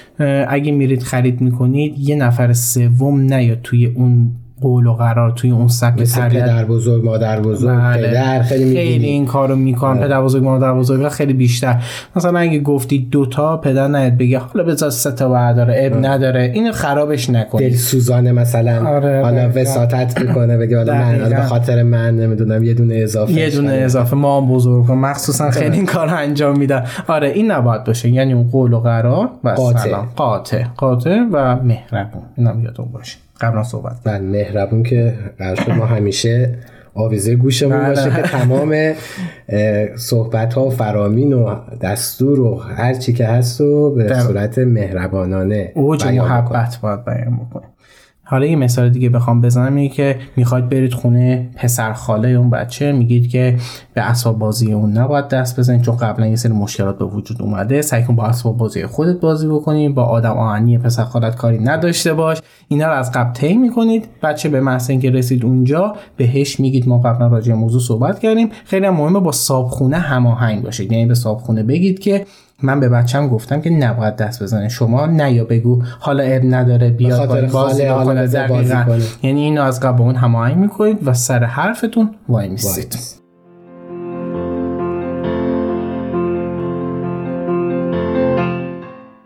اگه 0.49 0.73
میرید 0.73 1.03
خرید 1.03 1.41
می‌کنید 1.41 1.99
یه 1.99 2.17
نفر 2.17 2.53
سوم 2.53 3.21
نیاد 3.21 3.61
توی 3.63 3.87
اون 3.87 4.31
قول 4.61 4.87
و 4.87 4.93
قرار 4.93 5.31
توی 5.31 5.51
اون 5.51 5.69
سبک 5.69 6.03
تربیت 6.03 6.43
پدر 6.43 6.65
بزرگ 6.65 7.05
مادر 7.05 7.41
بزرگ 7.41 7.79
بله. 7.79 8.09
پدر 8.09 8.43
خیلی 8.43 8.75
خیلی. 8.75 9.07
این 9.07 9.27
کارو 9.27 9.57
می‌کنن. 9.57 10.01
پدر 10.01 10.23
بزرگ 10.23 10.45
مادر 10.45 10.75
بزرگ 10.75 11.09
خیلی 11.09 11.33
بیشتر. 11.33 11.83
مثلا 12.17 12.39
اگه 12.39 12.59
گفتی 12.59 12.99
دوتا 12.99 13.57
پدر 13.57 13.89
نهید 13.89 14.19
بگه 14.19 14.39
حالا 14.39 14.65
بذار 14.65 14.91
سه 14.91 15.13
تا 15.13 15.29
برداره 15.29 15.75
اب 15.79 16.07
نداره. 16.07 16.53
اینو 16.55 16.73
خرابش 16.73 17.31
نکنی. 17.31 17.71
دل 17.71 17.77
سوزانه 17.77 18.33
مثلا. 18.33 18.89
آره، 18.89 19.23
حالا. 19.23 19.51
وساطت 19.55 20.21
می‌کنه 20.21 20.57
بگه 20.57 20.77
حالا 20.77 20.95
من 20.95 21.05
حالا 21.05 21.19
دقیقاً. 21.19 21.41
به 21.41 21.47
خاطر 21.47 21.83
من 21.83 22.17
نمی‌دونم 22.17 22.65
یه 22.65 22.75
دونه 22.75 22.95
اضافه 22.95 23.33
یه 23.33 23.51
دونه 23.51 23.73
اضافه 23.73 24.17
ما 24.17 24.41
هم 24.41 24.49
بزرگ 24.49 24.87
کن. 24.87 24.95
مخصوصا 24.95 25.51
خیلی 25.51 25.77
این 25.77 25.87
کار 25.87 26.09
انجام 26.15 26.59
میدن. 26.59 26.85
آره 27.09 27.29
این 27.29 27.51
نباید 27.51 27.85
باشه. 27.85 28.09
یعنی 28.09 28.33
اون 28.33 28.49
قول 28.49 28.73
و 28.73 28.81
قرار 28.81 29.29
و 29.45 29.49
قاطع. 29.49 29.95
قاطع. 30.17 30.65
قاطع 30.77 31.19
و 31.33 31.57
مهربون. 31.63 32.23
اینم 32.37 32.61
یادتون 32.65 32.87
باشه. 32.93 33.17
قبلا 33.41 33.63
صحبت 33.63 33.97
من 34.07 34.23
مهربون 34.23 34.83
که 34.83 35.15
قرار 35.39 35.57
شد 35.57 35.71
ما 35.71 35.87
همیشه 35.87 36.59
آویزه 36.95 37.37
گوشمون 37.37 37.79
بله. 37.79 37.89
باشه 37.89 38.11
که 38.11 38.23
تمام 38.39 38.93
صحبت 39.97 40.55
ها 40.55 40.67
و 40.67 40.71
فرامین 40.71 41.33
و 41.33 41.57
دستور 41.81 42.41
و 42.41 42.55
هر 42.57 42.95
چی 42.95 43.13
که 43.13 43.27
هست 43.27 43.61
و 43.61 43.95
به 43.95 44.21
صورت 44.21 44.59
مهربانانه 44.59 45.73
اوج. 45.75 46.07
محبت 46.07 46.79
باید 46.83 47.05
بیان 47.05 47.37
بکنیم 47.37 47.69
حالا 48.27 48.47
یه 48.47 48.57
مثال 48.57 48.89
دیگه 48.91 49.09
بخوام 49.09 49.41
بزنم 49.41 49.75
اینه 49.75 49.89
که 49.89 50.19
می‌خواید 50.37 50.69
برید 50.69 50.93
خونه 50.93 51.51
پسر 51.57 51.93
خاله 51.93 52.29
اون 52.29 52.51
بچه 52.51 52.93
میگید 52.93 53.31
که 53.31 53.57
به 53.95 54.01
اسباب 54.01 54.39
بازی 54.39 54.73
اون 54.73 54.93
نباید 54.93 55.29
دست 55.29 55.61
بزنید 55.61 55.83
چون 55.83 55.97
قبلا 55.97 56.27
یه 56.27 56.37
سری 56.37 56.53
مشکلات 56.53 56.99
به 56.99 57.05
وجود 57.05 57.43
اومده. 57.43 57.83
سعی 57.83 58.03
کن 58.03 58.17
با 58.17 58.25
اسباب 58.25 58.57
بازی 58.57 58.87
خودت 58.87 59.21
بازی 59.21 59.49
بکنید 59.49 59.95
با 59.95 60.03
آدم 60.05 60.33
آهنی 60.33 60.79
پسر 60.79 61.05
خالت 61.05 61.37
کاری 61.37 61.59
نداشته 61.59 62.15
باش. 62.15 62.39
اینا 62.69 62.87
رو 62.87 62.93
از 62.93 63.13
قبل 63.13 63.33
طی 63.33 63.57
می‌کنید. 63.57 64.09
بچه 64.23 64.49
به 64.49 64.61
محض 64.61 64.91
اینکه 64.91 65.11
رسید 65.11 65.45
اونجا 65.45 65.97
بهش 66.17 66.61
میگید 66.61 66.89
ما 66.89 66.99
قبلا 66.99 67.27
راجع 67.27 67.55
موضوع 67.55 67.81
صحبت 67.81 68.19
کردیم. 68.19 68.49
خیلی 68.65 68.87
هم 68.87 68.95
مهمه 68.95 69.21
با 69.21 69.33
صابخونه 69.33 69.97
هماهنگ 69.97 70.63
باشید. 70.63 70.93
یعنی 70.93 71.07
به 71.07 71.15
صابخونه 71.15 71.63
بگید 71.63 71.99
که 71.99 72.27
من 72.63 72.81
به 72.81 72.89
بچم 72.89 73.29
گفتم 73.29 73.61
که 73.61 73.71
نباید 73.71 74.17
دست 74.17 74.43
بزنه. 74.43 74.69
شما 74.69 75.07
نه 75.07 75.33
یا 75.33 75.45
بگو 75.45 75.83
حالا 76.01 76.23
اب 76.23 76.43
نداره 76.45 76.91
بیاد 76.91 77.29
باید 77.29 77.51
بازی 77.51 77.85
حالا 77.85 78.47
بازی. 78.49 78.75
کنه. 78.87 79.03
یعنی 79.23 79.41
اینو 79.41 79.63
از 79.63 79.81
قبل 79.81 80.03
اون 80.03 80.15
هماهنگ 80.15 80.57
می‌کنید 80.57 80.99
و 81.09 81.13
سر 81.13 81.45
حرفتون 81.45 82.11
وای 82.29 82.49
میستید 82.49 82.99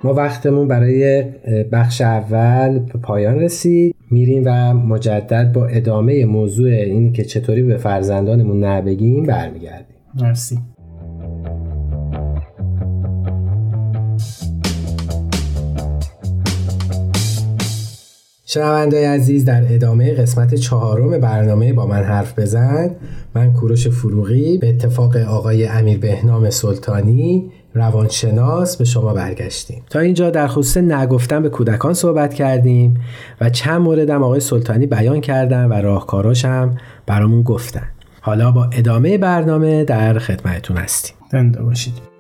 ما 0.05 0.15
وقتمون 0.15 0.69
برای 0.69 1.25
بخش 1.73 2.01
اول 2.01 2.79
به 2.79 2.99
پایان 2.99 3.35
رسید. 3.35 3.95
میریم 4.11 4.43
و 4.47 4.75
مجدد 4.75 5.53
با 5.53 5.67
ادامه 5.67 6.25
موضوع 6.25 6.71
اینی 6.71 7.13
که 7.13 7.25
چطوری 7.25 7.63
به 7.63 7.77
فرزندانمون 7.77 8.65
نبگیم 8.65 9.25
برمیگردیم. 9.25 9.97
مرسی. 10.15 10.59
شنوندای 18.51 19.05
عزیز 19.05 19.45
در 19.45 19.75
ادامه 19.75 20.15
قسمت 20.15 20.55
چهارم 20.55 21.21
برنامه 21.21 21.73
با 21.73 21.87
من 21.87 22.03
حرف 22.03 22.39
بزن. 22.39 22.91
من 23.35 23.53
کوروش 23.53 23.89
فروغی 23.89 24.59
به 24.59 24.69
اتفاق 24.69 25.17
آقای 25.17 25.67
امیر 25.67 25.99
بهنام 25.99 26.51
سلطانی 26.51 27.51
روانشناس 27.75 28.77
به 28.77 28.85
شما 28.85 29.13
برگشتیم. 29.15 29.83
تا 29.91 29.99
اینجا 29.99 30.31
در 30.31 30.47
خصوص 30.47 30.77
نگفتن 30.77 31.43
به 31.43 31.49
کودکان 31.49 31.95
صحبت 31.95 32.35
کردیم 32.35 33.01
و 33.41 33.51
چند 33.51 33.81
موردم 33.81 34.23
آقای 34.23 34.41
سلطانی 34.41 34.87
بیان 34.87 35.21
کردن 35.21 35.65
و 35.65 35.73
راهکاراش 35.73 36.45
هم 36.45 36.77
برامون 37.07 37.43
گفتن. 37.43 37.89
حالا 38.21 38.51
با 38.51 38.71
ادامه 38.73 39.19
برنامه 39.19 39.85
در 39.85 40.19
خدمتتون 40.19 40.77
هستیم. 40.77 41.17
زنده 41.33 41.63
باشید. 41.63 42.18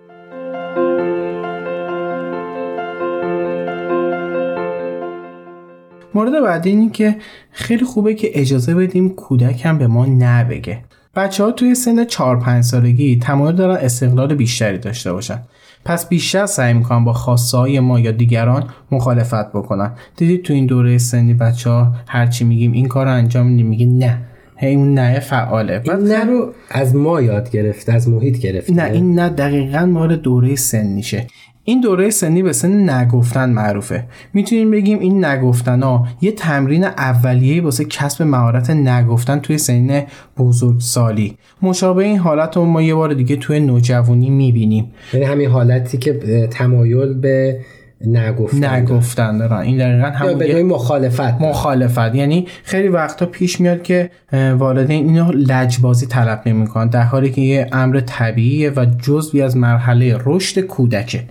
مورد 6.15 6.43
بعدی 6.43 6.71
اینه 6.71 6.91
که 6.91 7.17
خیلی 7.50 7.85
خوبه 7.85 8.15
که 8.15 8.31
اجازه 8.35 8.75
بدیم 8.75 9.09
کودک 9.09 9.67
هم 9.67 9.79
به 9.79 9.87
ما 9.87 10.07
نبگه. 10.07 10.85
بچه 11.15 11.45
ها 11.45 11.50
توی 11.50 11.75
سن 11.75 12.05
4 12.05 12.37
5 12.41 12.65
سالگی 12.65 13.17
تمایل 13.17 13.57
دارن 13.57 13.77
استقلال 13.77 14.35
بیشتری 14.35 14.79
داشته 14.79 15.12
باشن. 15.12 15.43
پس 15.85 16.09
بیشتر 16.09 16.47
سعی 16.47 16.73
می‌کنن 16.73 17.05
با 17.05 17.12
خواسته 17.12 17.59
های 17.59 17.81
ما 17.81 18.00
یا 18.00 18.11
دیگران 18.11 18.65
مخالفت 18.91 19.53
بکنن. 19.53 19.93
دیدید 20.17 20.43
تو 20.43 20.53
این 20.53 20.67
دوره 20.67 20.99
سنی 20.99 21.35
بچه 21.35 21.71
ها 21.71 21.93
هرچی 22.07 22.45
میگیم 22.45 22.73
این 22.73 22.88
کار 22.88 23.07
رو 23.07 23.12
انجام 23.12 23.47
میدیم 23.47 23.67
میگه 23.67 23.87
نه. 23.87 24.27
هی 24.61 24.75
اون 24.75 24.95
نه 24.95 25.21
فعاله. 25.21 25.83
این 25.85 26.09
نه 26.09 26.25
رو 26.25 26.53
از 26.71 26.97
ما 26.97 27.21
یاد 27.21 27.50
گرفته 27.50 27.93
از 27.93 28.09
محیط 28.09 28.38
گرفته. 28.38 28.75
نه 28.75 28.85
این 28.85 29.19
نه 29.19 29.29
دقیقا 29.29 29.87
مال 29.87 30.17
دوره 30.17 30.55
سنیشه. 30.55 31.27
این 31.65 31.81
دوره 31.81 32.11
سنی 32.11 32.43
به 32.43 32.53
سن 32.53 32.91
نگفتن 32.91 33.50
معروفه. 33.50 34.05
می‌تونیم 34.35 34.71
بگیم 34.71 34.99
این 34.99 35.25
نگفتن 35.25 35.83
ها 35.83 36.07
یه 36.21 36.33
تمرین 36.33 36.85
اولیه 36.85 37.62
واسه 37.62 37.85
کسب 37.85 38.23
مهارت 38.23 38.71
نگفتن 38.71 39.38
توی 39.38 39.59
سن 39.59 40.03
بزرگسالی. 40.38 41.37
مشابه 41.62 42.05
این 42.05 42.19
حالت 42.19 42.57
رو 42.57 42.65
ما 42.65 42.83
یه 42.83 42.95
بار 42.95 43.15
دیگه 43.15 43.37
توی 43.37 43.61
نوجوانی 43.61 44.31
می‌بینیم. 44.31 44.93
یعنی 45.12 45.27
همین 45.27 45.49
حالتی 45.49 45.99
که 45.99 46.12
تمایل 46.50 47.15
به 47.15 47.61
نگفتن. 48.07 48.75
نگفتن 48.75 49.38
دارن 49.38 49.57
این 49.57 49.78
دقیقا 49.78 50.09
همون 50.09 50.43
نوعی 50.43 50.62
مخالفت. 50.62 51.40
مخالفت. 51.40 52.14
یعنی 52.14 52.47
خیلی 52.64 52.88
وقتا 52.88 53.26
پیش 53.26 53.61
میاد 53.61 53.83
که 53.83 54.11
والدین 54.33 55.07
اینو 55.09 55.33
لجبازی 55.33 56.07
تلقی 56.07 56.52
می‌کنن 56.52 56.88
در 56.88 57.02
حالی 57.02 57.31
که 57.31 57.40
یه 57.40 57.67
امر 57.73 58.00
طبیعیه 58.00 58.71
و 58.71 58.87
جزوی 59.02 59.43
از 59.43 59.57
مرحله 59.57 60.17
رشد 60.25 60.61
کودکه. 60.61 61.25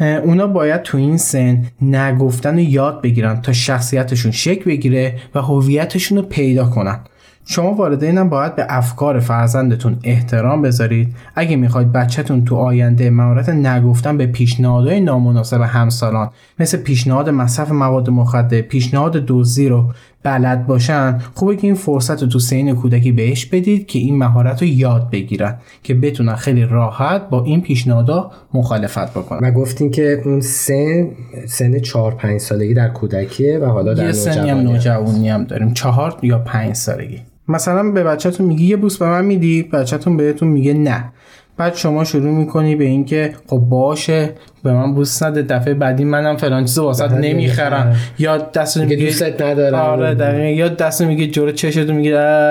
اونا 0.00 0.46
باید 0.46 0.82
تو 0.82 0.98
این 0.98 1.16
سن 1.16 1.64
نگفتن 1.82 2.54
رو 2.54 2.60
یاد 2.60 3.02
بگیرن 3.02 3.40
تا 3.42 3.52
شخصیتشون 3.52 4.32
شکل 4.32 4.64
بگیره 4.64 5.14
و 5.34 5.42
هویتشون 5.42 6.18
رو 6.18 6.24
پیدا 6.24 6.64
کنن. 6.64 7.00
شما 7.50 7.74
والدینم 7.74 8.28
باید 8.28 8.56
به 8.56 8.66
افکار 8.68 9.20
فرزندتون 9.20 9.96
احترام 10.04 10.62
بذارید. 10.62 11.14
اگه 11.34 11.56
می‌خواید 11.56 11.92
بچهتون 11.92 12.44
تو 12.44 12.56
آینده 12.56 13.10
مهارت 13.10 13.48
نگفتن 13.48 14.16
به 14.16 14.26
پیشنهادهای 14.26 15.00
نامناسب 15.00 15.60
همسالان 15.60 16.30
مثل 16.58 16.78
پیشنهاد 16.78 17.28
مصرف 17.28 17.70
مواد 17.70 18.10
مخدر 18.10 18.60
پیشنهاد 18.60 19.12
دزدی 19.12 19.68
رو 19.68 19.92
بلد 20.22 20.66
باشن 20.66 21.18
خوبه 21.34 21.56
که 21.56 21.66
این 21.66 21.74
فرصت 21.74 22.22
رو 22.22 22.28
تو 22.28 22.38
سین 22.38 22.74
کودکی 22.74 23.12
بهش 23.12 23.46
بدید 23.46 23.86
که 23.86 23.98
این 23.98 24.18
مهارت 24.18 24.62
رو 24.62 24.68
یاد 24.68 25.10
بگیرن 25.10 25.54
که 25.82 25.94
بتونن 25.94 26.34
خیلی 26.34 26.64
راحت 26.64 27.28
با 27.30 27.44
این 27.44 27.60
پیشنهادها 27.60 28.32
مخالفت 28.54 29.10
بکنن. 29.10 29.48
و 29.48 29.50
گفتین 29.50 29.90
که 29.90 30.22
اون 30.24 30.40
سن 30.40 31.08
سن 31.46 31.78
4 31.78 32.14
5 32.14 32.40
سالگی 32.40 32.74
در 32.74 32.88
کودکیه 32.88 33.58
و 33.58 33.64
حالا 33.64 33.94
در 33.94 34.06
یه 34.06 34.12
سنی 34.12 34.50
هم 34.50 34.58
نوجوانی 34.58 34.72
نوجوانی 34.72 35.28
هم 35.28 35.44
داریم. 35.44 35.74
چهار 35.74 36.16
یا 36.22 36.38
پنج 36.38 36.74
سالگی. 36.74 37.20
مثلا 37.48 37.90
به 37.90 38.04
بچهتون 38.04 38.46
میگی 38.46 38.64
یه 38.66 38.76
بوس 38.76 38.98
به 38.98 39.06
من 39.06 39.24
میدی 39.24 39.62
بچهتون 39.62 40.16
بهتون 40.16 40.48
میگه 40.48 40.74
نه. 40.74 41.12
بعد 41.56 41.74
شما 41.74 42.04
شروع 42.04 42.30
می‌کنی 42.30 42.76
به 42.76 42.84
اینکه 42.84 43.34
خب 43.46 43.58
باشه 43.58 44.34
به 44.62 44.72
من 44.72 44.94
بوس 44.94 45.22
نده 45.22 45.42
دفعه 45.42 45.74
بعدی 45.74 46.04
منم 46.04 46.36
فلان 46.36 46.64
چیزو 46.64 46.84
واسط 46.84 47.10
بعد 47.10 47.24
نمی‌خرم. 47.24 47.96
یا 48.18 48.36
دست 48.36 48.76
میگه 48.76 48.96
دوستت 48.96 49.42
ندارم. 49.42 49.74
آره 49.74 50.14
دقیقاً 50.14 50.48
یا 50.48 50.68
دست 50.68 51.02
میگه 51.02 51.26
جلو 51.26 51.52
چشتو 51.52 51.92
میگه 51.92 52.10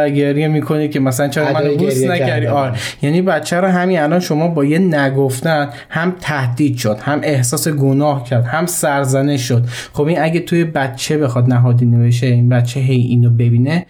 گریه 0.10 0.48
می‌کنی 0.48 0.90
که 0.90 1.00
مثلا 1.00 1.28
چرا 1.28 1.46
منو 1.46 1.58
ادای 1.58 1.78
بوس 1.78 2.04
نکردی. 2.04 2.48
آره 2.48 2.74
یعنی 3.02 3.22
بچه 3.22 3.58
رو 3.58 3.68
همین 3.68 4.00
الان 4.00 4.20
شما 4.20 4.48
با 4.48 4.66
یه 4.66 4.80
نگفتن 4.80 5.70
هم 5.90 6.16
تهدید 6.22 6.78
شد 6.78 6.98
هم 7.02 7.20
احساس 7.24 7.68
گناه 7.68 8.24
کرد 8.24 8.46
هم 8.46 8.66
سرزنش 8.66 9.42
شد 9.42 9.64
خب 9.94 10.04
این 10.04 10.22
اگه 10.22 10.40
توی 10.40 10.64
بچه 10.64 11.18
بخواد 11.18 11.50
نهادینه 11.50 12.08
بشه 12.08 12.28
این 12.28 12.50
بچه 12.50 12.80
هی 12.80 13.02
اینو 13.02 13.30
ببینه 13.30 13.86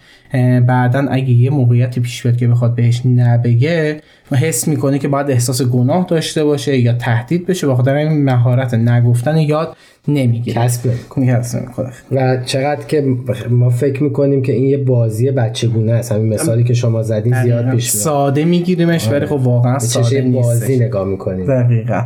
بعدا 0.66 1.06
اگه 1.10 1.30
یه 1.30 1.50
موقعیتی 1.50 2.00
پیش 2.00 2.22
بیاد 2.22 2.36
که 2.36 2.48
بخواد 2.48 2.74
بهش 2.74 3.02
نبگه 3.06 4.00
حس 4.32 4.68
می‌کنه 4.68 4.98
که 4.98 5.08
باید 5.08 5.30
احساس 5.30 5.62
گناه 5.62 6.06
داشته 6.08 6.44
باشه 6.44 6.78
یا 6.78 6.92
تهدید 6.92 7.46
بشه 7.46 7.66
بخاطر 7.66 7.94
این 8.08 8.24
مهارت 8.24 8.74
نگفتن 8.74 9.36
یاد 9.36 9.76
نمی‌گیره 10.08 10.62
کسب. 10.62 10.90
و 12.12 12.36
چقدر 12.44 12.84
که 12.86 13.04
ما 13.50 13.70
فکر 13.70 14.02
می‌کنیم 14.02 14.42
که 14.42 14.52
این 14.52 14.64
یه 14.64 14.78
بازی 14.78 15.30
بچگونه 15.30 15.92
است. 15.92 16.12
همین 16.12 16.34
مثالی 16.34 16.64
که 16.64 16.74
شما 16.74 17.02
زدین 17.02 17.42
زیاد 17.42 17.70
پیش 17.70 17.94
میاد. 17.94 18.04
ساده 18.04 18.44
میگیریمش 18.44 19.08
ولی 19.08 19.26
خب 19.26 19.32
واقعا 19.32 19.78
ساده 19.78 20.06
چشم 20.06 20.26
نیستش. 20.26 20.44
بازی 20.44 20.76
نگاه 20.76 21.06
می‌کنیم؟ 21.06 21.46
دقیقا. 21.46 22.02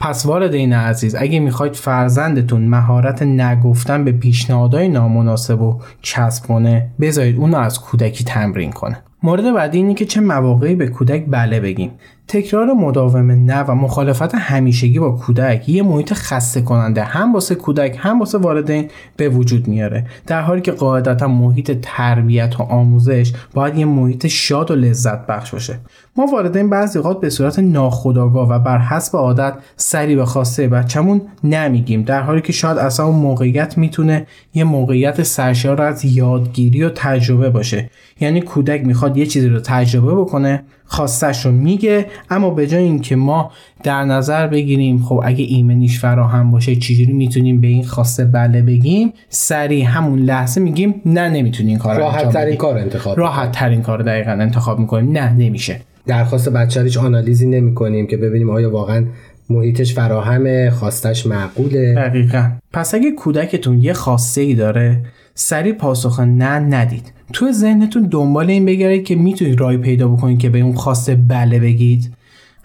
پس 0.00 0.26
والدین 0.26 0.72
عزیز 0.72 1.14
اگه 1.18 1.40
می‌خواید 1.40 1.74
فرزندتون 1.74 2.62
مهارت 2.62 3.22
نگفتن 3.22 4.04
به 4.04 4.12
پیشنهادهای 4.12 4.88
نامناسب 4.88 5.62
و 5.62 5.80
کسب 6.02 6.46
کنه 6.46 6.86
بذارید 7.00 7.36
اونو 7.36 7.56
از 7.56 7.80
کودکی 7.80 8.24
تمرین 8.24 8.72
کنه. 8.72 8.96
مورد 9.22 9.54
بعدی 9.54 9.78
اینه 9.78 9.94
که 9.94 10.04
چه 10.04 10.20
مواقعی 10.20 10.74
به 10.74 10.86
کودک 10.86 11.24
بله 11.28 11.60
بگیم. 11.60 11.90
تکرار 12.28 12.72
مداوم 12.72 13.30
نه 13.30 13.62
و 13.62 13.74
مخالفت 13.74 14.34
همیشگی 14.34 14.98
با 14.98 15.10
کودک 15.10 15.68
یه 15.68 15.82
محیط 15.82 16.12
خسته 16.12 16.60
کننده. 16.60 17.02
هم 17.02 17.34
واسه 17.34 17.54
کودک 17.54 17.96
هم 17.98 18.20
واسه 18.20 18.38
والدین 18.38 18.88
به 19.16 19.28
وجود 19.28 19.68
میاره. 19.68 20.06
در 20.26 20.42
حالی 20.42 20.60
که 20.60 20.72
قاعدتا 20.72 21.28
محیط 21.28 21.78
تربیت 21.82 22.60
و 22.60 22.62
آموزش 22.62 23.32
باید 23.54 23.78
یه 23.78 23.84
محیط 23.84 24.26
شاد 24.26 24.70
و 24.70 24.74
لذت 24.74 25.26
بخش 25.26 25.50
باشه. 25.50 25.78
ما 26.16 26.26
والدین 26.26 26.70
بعضی 26.70 26.98
اوقات 26.98 27.20
به 27.20 27.30
صورت 27.30 27.58
ناخودآگاه 27.58 28.48
و 28.48 28.58
بر 28.58 28.78
حسب 28.78 29.16
عادت 29.16 29.54
سری 29.76 30.16
به 30.16 30.24
خواسته 30.24 30.68
بچه‌مون 30.68 31.22
نمیگیم. 31.44 32.02
در 32.02 32.22
حالی 32.22 32.40
که 32.40 32.52
شاید 32.52 32.78
اصلا 32.78 33.10
موقعیت 33.10 33.78
می‌تونه 33.78 34.26
یه 34.54 34.64
موقعیت 34.64 35.22
سرشار 35.22 35.82
از 35.82 36.04
یادگیری 36.04 36.82
و 36.82 36.90
تجربه 36.94 37.50
باشه. 37.50 37.90
یعنی 38.20 38.40
کودک 38.40 38.86
می‌خواد 38.86 39.16
یه 39.16 39.26
چیزی 39.26 39.48
رو 39.48 39.60
تجربه 39.60 40.14
بکنه 40.14 40.62
خواستش 40.84 41.46
رو 41.46 41.52
میگه 41.52 42.06
اما 42.30 42.50
به 42.50 42.66
جای 42.66 42.82
اینکه 42.82 43.16
ما 43.16 43.50
در 43.82 44.04
نظر 44.04 44.46
بگیریم 44.46 45.02
خب 45.02 45.22
اگه 45.24 45.44
ایمنیش 45.44 46.00
فراهم 46.00 46.50
باشه 46.50 46.76
چجوری 46.76 47.12
می‌تونیم 47.12 47.60
به 47.60 47.66
این 47.66 47.84
خواسته 47.84 48.24
بله 48.24 48.62
بگیم 48.62 49.12
سری 49.28 49.82
همون 49.82 50.18
لحظه 50.18 50.60
میگیم 50.60 51.02
نه 51.06 51.28
نمی‌تونیم 51.28 51.70
این 51.70 51.78
کار 51.78 51.98
راحت 51.98 52.32
ترین 52.32 52.56
کار 52.56 52.78
انتخاب 52.78 53.18
راحت 53.18 53.52
ترین 53.52 53.82
کار 53.82 54.02
دقیقا 54.02 54.30
انتخاب 54.30 54.78
می‌کنیم. 54.78 55.12
نه 55.12 55.32
نمیشه. 55.32 55.80
درخواست 56.06 56.48
بچه 56.48 56.82
هیچ 56.82 56.98
آنالیزی 56.98 57.46
نمی 57.46 57.74
کنیم 57.74 58.06
که 58.06 58.16
ببینیم 58.16 58.50
آیا 58.50 58.70
واقعا 58.70 59.06
محیطش 59.50 59.94
فراهمه 59.94 60.70
خواستش 60.70 61.26
معقوله. 61.26 61.94
دقیقا. 61.94 62.50
پس 62.72 62.94
اگه 62.94 63.10
کودکتون 63.10 63.78
یه 63.78 63.92
خواسته 63.92 64.40
ای 64.40 64.54
داره 64.54 65.02
سریع 65.34 65.72
پاسخ 65.72 66.20
نه 66.20 66.58
ندید. 66.58 67.12
تو 67.32 67.52
ذهنتون 67.52 68.02
دنبال 68.02 68.50
این 68.50 68.64
بگردید 68.64 69.04
که 69.04 69.16
می‌تونید 69.16 69.60
رای 69.60 69.76
پیدا 69.76 70.08
بکنید 70.08 70.38
که 70.38 70.48
به 70.48 70.60
اون 70.60 70.74
خواسته 70.74 71.14
بله 71.14 71.58
بگید. 71.58 72.14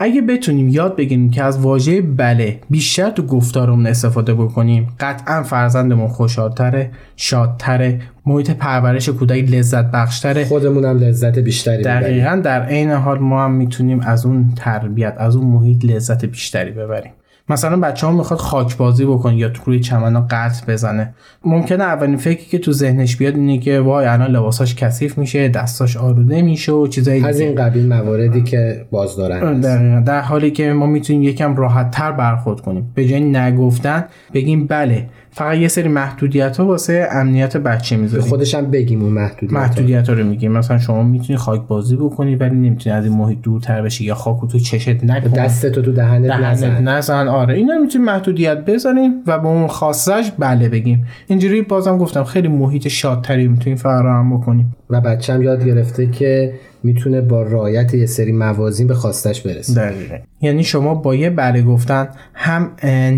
اگه 0.01 0.21
بتونیم 0.21 0.69
یاد 0.69 0.95
بگیریم 0.95 1.31
که 1.31 1.43
از 1.43 1.59
واژه 1.59 2.01
بله 2.01 2.59
بیشتر 2.69 3.09
تو 3.09 3.23
گفتارمون 3.23 3.87
استفاده 3.87 4.33
بکنیم 4.33 4.87
قطعا 4.99 5.43
فرزندمون 5.43 6.07
خوشحالتره 6.07 6.91
شادتره 7.15 8.01
محیط 8.25 8.51
پرورش 8.51 9.09
کودک 9.09 9.51
لذت 9.51 9.91
بخشتره 9.91 10.45
خودمون 10.45 10.85
هم 10.85 10.97
لذت 10.97 11.39
بیشتری 11.39 11.83
دقیقا 11.83 12.41
در 12.43 12.65
عین 12.65 12.91
حال 12.91 13.19
ما 13.19 13.43
هم 13.43 13.51
می‌تونیم 13.51 13.99
از 13.99 14.25
اون 14.25 14.53
تربیت 14.55 15.15
از 15.17 15.35
اون 15.35 15.47
محیط 15.47 15.85
لذت 15.85 16.25
بیشتری 16.25 16.71
ببریم. 16.71 17.11
مثلا 17.49 17.79
بچه 17.79 18.07
ها 18.07 18.13
می‌خواد 18.13 18.39
خاک 18.39 18.77
بازی 18.77 19.05
بکنه 19.05 19.35
یا 19.35 19.49
تو 19.49 19.61
روی 19.65 19.79
چمنا 19.79 20.27
قطع 20.29 20.65
بزنه. 20.67 21.13
ممکنه 21.45 21.83
اولین 21.83 22.17
فکری 22.17 22.45
که 22.45 22.59
تو 22.59 22.71
ذهنش 22.71 23.15
بیاد 23.15 23.35
اینه 23.35 23.57
که 23.57 23.79
وای 23.79 24.05
الان 24.05 24.31
لباساش 24.31 24.75
کثیف 24.75 25.17
میشه 25.17 25.49
دستاش 25.49 25.97
آلوده 25.97 26.41
میشه 26.41 26.71
و 26.71 26.87
چیزایی 26.87 27.23
از 27.25 27.39
این 27.39 27.55
قبیل 27.55 27.87
مواردی 27.87 28.43
که 28.43 28.85
باز 28.91 29.15
دارن 29.15 29.59
در, 29.59 29.99
در 29.99 30.21
حالی 30.21 30.51
که 30.51 30.73
ما 30.73 30.85
می‌تونیم 30.85 31.23
یکم 31.23 31.55
راحت 31.55 31.91
تر 31.91 32.11
برخورد 32.11 32.61
کنیم. 32.61 32.91
به 32.95 33.07
جای 33.07 33.21
نگفتن 33.21 34.05
بگیم 34.33 34.67
بله 34.67 35.05
فقط 35.39 35.57
یه 35.57 35.67
سری 35.67 35.87
محدودیت 35.87 36.57
ها 36.57 36.65
واسه 36.65 37.07
امنیت 37.11 37.57
بچه 37.57 37.97
می‌ذاریم. 37.97 38.27
خودش 38.27 38.55
هم 38.55 38.71
بگیم 38.71 39.01
اون 39.01 39.13
محدودیت, 39.13 39.53
محدودیت 39.53 40.09
ها 40.09 40.15
رو 40.15 40.25
میگیم. 40.25 40.51
مثلا 40.51 40.77
شما 40.77 41.03
می‌تونی 41.03 41.37
خاک 41.37 41.61
بازی 41.67 41.95
بکنی 41.95 42.35
ولی 42.35 42.55
نمی‌تونی 42.55 42.95
از 42.95 43.05
این 43.05 43.13
محیط 43.13 43.41
دورتر 43.41 43.81
بشی 43.81 44.05
یا 44.05 44.15
خاکو 44.15 44.47
تو 44.47 44.59
چشت 44.59 45.03
نکن. 45.03 45.29
دست 45.29 45.65
تو 45.65 45.81
تو 45.81 45.91
دهنت, 45.91 46.27
دهنت 46.27 46.43
نزن. 46.43 46.87
نزن. 46.87 47.27
آره 47.27 47.55
اینا 47.55 47.77
می‌تونیم 47.77 48.05
محدودیت 48.05 48.65
بذاریم 48.65 49.13
و 49.27 49.39
به 49.39 49.47
اون 49.47 49.67
خاصش 49.67 50.31
بله 50.39 50.69
بگیم. 50.69 51.05
اینجوری 51.27 51.61
بازم 51.61 51.97
گفتم 51.97 52.23
خیلی 52.23 52.47
محیط 52.47 52.87
شادتری 52.87 53.47
می‌تونیم 53.47 53.77
فراهم 53.77 54.37
بکنیم. 54.37 54.75
و 54.89 55.01
بچه 55.01 55.43
یاد 55.43 55.65
گرفته 55.65 56.07
که 56.07 56.53
می‌تونه 56.83 57.21
با 57.21 57.43
رایت 57.43 57.93
یه 57.93 58.05
سری 58.05 58.31
موازین 58.31 58.87
به 58.87 58.93
خواستش 58.93 59.41
برسه. 59.41 59.73
دقیقه 59.73 60.21
یعنی 60.41 60.63
شما 60.63 60.95
با 60.95 61.15
یه 61.15 61.29
بله 61.29 61.61
گفتن 61.61 62.07
هم 62.33 62.71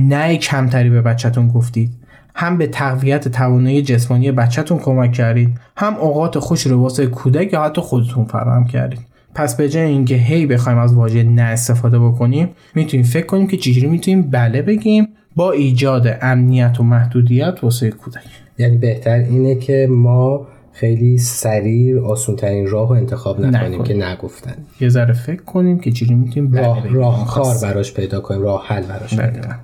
نه 0.09 0.37
کمتری 0.37 0.89
به 0.89 1.01
بچهتون 1.01 1.47
گفتید. 1.47 1.89
هم 2.35 2.57
به 2.57 2.67
تقویت 2.67 3.27
توانایی 3.27 3.81
جسمانی 3.81 4.31
بچهتون 4.31 4.79
کمک 4.79 5.13
کردید 5.13 5.49
هم 5.77 5.95
اوقات 5.95 6.39
خوش 6.39 6.67
رو 6.67 6.81
واسه 6.81 7.07
کودک 7.07 7.53
یا 7.53 7.63
حتی 7.63 7.81
خودتون 7.81 8.25
فراهم 8.25 8.67
کردید 8.67 8.99
پس 9.35 9.55
به 9.55 9.69
جای 9.69 9.83
اینکه 9.83 10.15
هی 10.15 10.45
بخوایم 10.45 10.77
از 10.77 10.93
واژه 10.93 11.23
نه 11.23 11.41
استفاده 11.41 11.99
بکنیم 11.99 12.49
می‌تونیم 12.75 13.05
فکر 13.05 13.25
کنیم 13.25 13.47
که 13.47 13.57
چجوری 13.57 13.87
می‌تونیم 13.87 14.21
بله 14.21 14.61
بگیم 14.61 15.07
با 15.35 15.51
ایجاد 15.51 16.17
امنیت 16.21 16.79
و 16.79 16.83
محدودیت 16.83 17.59
واسه 17.63 17.89
کودک. 17.89 18.21
یعنی 18.57 18.77
بهتر 18.77 19.17
اینه 19.17 19.55
که 19.55 19.87
ما 19.89 20.47
خیلی 20.73 21.17
سریع 21.17 22.05
آسون 22.05 22.35
ترین 22.35 22.67
راه 22.67 22.89
رو 22.89 22.95
انتخاب 22.95 23.41
نکنیم 23.41 23.83
که 23.83 23.93
نگفتن. 23.93 24.55
یه 24.79 24.89
ذره 24.89 25.13
فکر 25.13 25.43
کنیم 25.43 25.79
که 25.79 25.91
چجوری 25.91 26.15
می‌تونیم 26.15 26.53
راه, 26.53 26.87
راه 26.87 27.27
کار 27.27 27.55
براش 27.61 27.93
پیدا 27.93 28.19
کنیم 28.19 28.41
راه 28.41 28.67
حل 28.67 28.83
براش 28.83 29.09
پیدا 29.09 29.41
کنیم. 29.41 29.59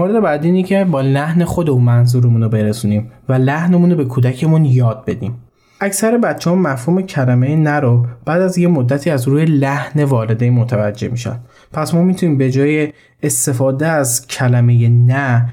مورد 0.00 0.22
بعدی 0.22 0.48
اینه 0.48 0.62
که 0.62 0.84
با 0.84 1.00
لحن 1.00 1.44
خود 1.44 1.68
و 1.68 1.78
منظورمون 1.78 2.42
رو 2.42 2.48
برسونیم 2.48 3.10
و 3.28 3.32
لحنمون 3.32 3.90
رو 3.90 3.96
به 3.96 4.04
کودکمون 4.04 4.64
یاد 4.64 5.04
بدیم. 5.06 5.34
اکثر 5.80 6.18
بچه 6.18 6.50
ها 6.50 6.56
مفهوم 6.56 7.02
کلمه 7.02 7.56
نه 7.56 7.80
رو 7.80 8.06
بعد 8.24 8.40
از 8.40 8.58
یه 8.58 8.68
مدتی 8.68 9.10
از 9.10 9.28
روی 9.28 9.44
لحن 9.44 10.04
والدین 10.04 10.52
متوجه 10.52 11.08
میشن. 11.08 11.38
پس 11.72 11.94
ما 11.94 12.02
می‌تونیم 12.02 12.38
به 12.38 12.50
جای 12.50 12.92
استفاده 13.22 13.86
از 13.86 14.26
کلمه 14.26 14.88
نه 14.88 15.52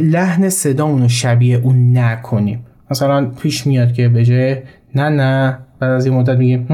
لحن 0.00 0.48
صدامون 0.48 1.02
رو 1.02 1.08
شبیه 1.08 1.56
اون 1.56 1.98
نکنیم 1.98 2.66
مثلا 2.90 3.26
پیش 3.26 3.66
میاد 3.66 3.92
که 3.92 4.08
به 4.08 4.24
جای 4.24 4.56
نه 4.94 5.08
نه 5.08 5.58
بعد 5.80 5.90
از 5.90 6.06
یه 6.06 6.12
مدت 6.12 6.38
میگیم 6.38 6.66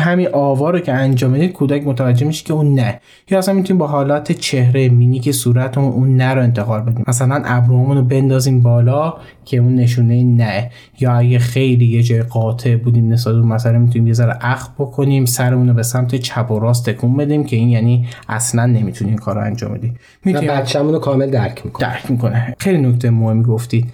همین 0.00 0.28
آوا 0.32 0.70
رو 0.70 0.78
که 0.80 0.92
انجام 0.92 1.30
می‌دید 1.30 1.52
کودک 1.52 1.86
متوجه 1.86 2.26
میشه 2.26 2.44
که 2.44 2.52
اون 2.52 2.74
نه. 2.74 3.00
یا 3.30 3.38
اصلا 3.38 3.54
می‌تونیم 3.54 3.78
با 3.78 3.86
حالات 3.86 4.32
چهره 4.32 4.88
مینیک 4.88 5.30
صورتمون 5.30 5.92
اون 5.92 6.16
نه 6.16 6.34
رو 6.34 6.42
انتقال 6.42 6.80
بدیم. 6.80 7.04
مثلا 7.08 7.42
ابرومون 7.44 7.96
رو 7.96 8.02
بندازیم 8.02 8.62
بالا 8.62 9.14
که 9.44 9.56
اون 9.56 9.74
نشونه 9.74 10.22
نه. 10.22 10.70
یا 11.00 11.12
اگه 11.12 11.38
خیلی 11.38 11.84
یه 11.84 12.02
جای 12.02 12.22
قاطع 12.22 12.76
بودیم 12.76 13.12
نسبت 13.12 13.34
مثلا 13.34 13.78
می‌تونیم 13.78 14.06
یه 14.06 14.12
ذره 14.12 14.38
اخ 14.40 14.68
بکنیم 14.78 15.24
سرمون 15.24 15.68
رو 15.68 15.74
به 15.74 15.82
سمت 15.82 16.14
چپ 16.14 16.50
و 16.50 16.58
راست 16.58 16.90
تکون 16.90 17.16
بدیم 17.16 17.44
که 17.44 17.56
این 17.56 17.68
یعنی 17.68 18.06
اصلا 18.28 18.66
نمی‌تونیم 18.66 19.18
کار 19.18 19.34
رو 19.34 19.40
انجام 19.40 19.74
بدیم 19.74 19.94
می‌تونیم 20.24 20.50
بچه‌مون 20.50 20.92
رو 20.92 20.98
کامل 20.98 21.30
درک 21.30 21.62
می‌کنه. 21.64 21.88
درک 21.88 22.10
می‌کنه. 22.10 22.54
خیلی 22.58 22.78
نکته 22.78 23.10
مهمی 23.10 23.42
گفتید. 23.42 23.92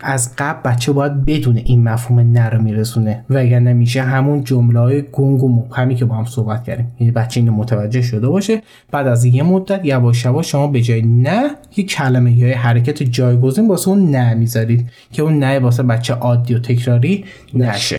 از 0.00 0.36
قبل 0.38 0.70
بچه 0.70 0.92
باید 0.92 1.24
بدون 1.24 1.56
این 1.56 1.82
مفهوم 1.82 2.20
نه 2.20 2.48
رو 2.48 2.62
میرسونه. 2.62 3.24
وگرنه 3.30 3.72
میشه 3.72 4.02
همون 4.02 4.44
جمله 4.44 4.80
های 4.80 5.02
گنگ 5.12 5.42
و 5.42 5.48
مبهمی 5.48 5.94
که 5.94 6.04
با 6.04 6.14
هم 6.14 6.24
صحبت 6.24 6.64
کردیم. 6.64 6.92
یعنی 7.00 7.10
بچه 7.10 7.40
اینو 7.40 7.52
متوجه 7.52 8.02
شده 8.02 8.28
باشه. 8.28 8.62
بعد 8.90 9.06
از 9.06 9.24
یه 9.24 9.42
مدت 9.42 9.84
یواش 9.84 10.24
یواش 10.24 10.50
شما 10.50 10.66
به 10.66 10.80
جای 10.80 11.02
نه 11.02 11.50
یه 11.76 11.84
کلمه 11.84 12.32
یا 12.32 12.58
حرکت 12.58 13.02
جایگزین 13.02 13.68
واسه 13.68 13.88
اون 13.88 14.10
نه 14.10 14.34
می‌ذارید 14.34 14.90
که 15.12 15.22
اون 15.22 15.38
نه 15.38 15.58
واسه 15.58 15.82
بچه 15.82 16.14
عادی 16.14 16.54
و 16.54 16.58
تکراری 16.58 17.24
نشه. 17.54 17.98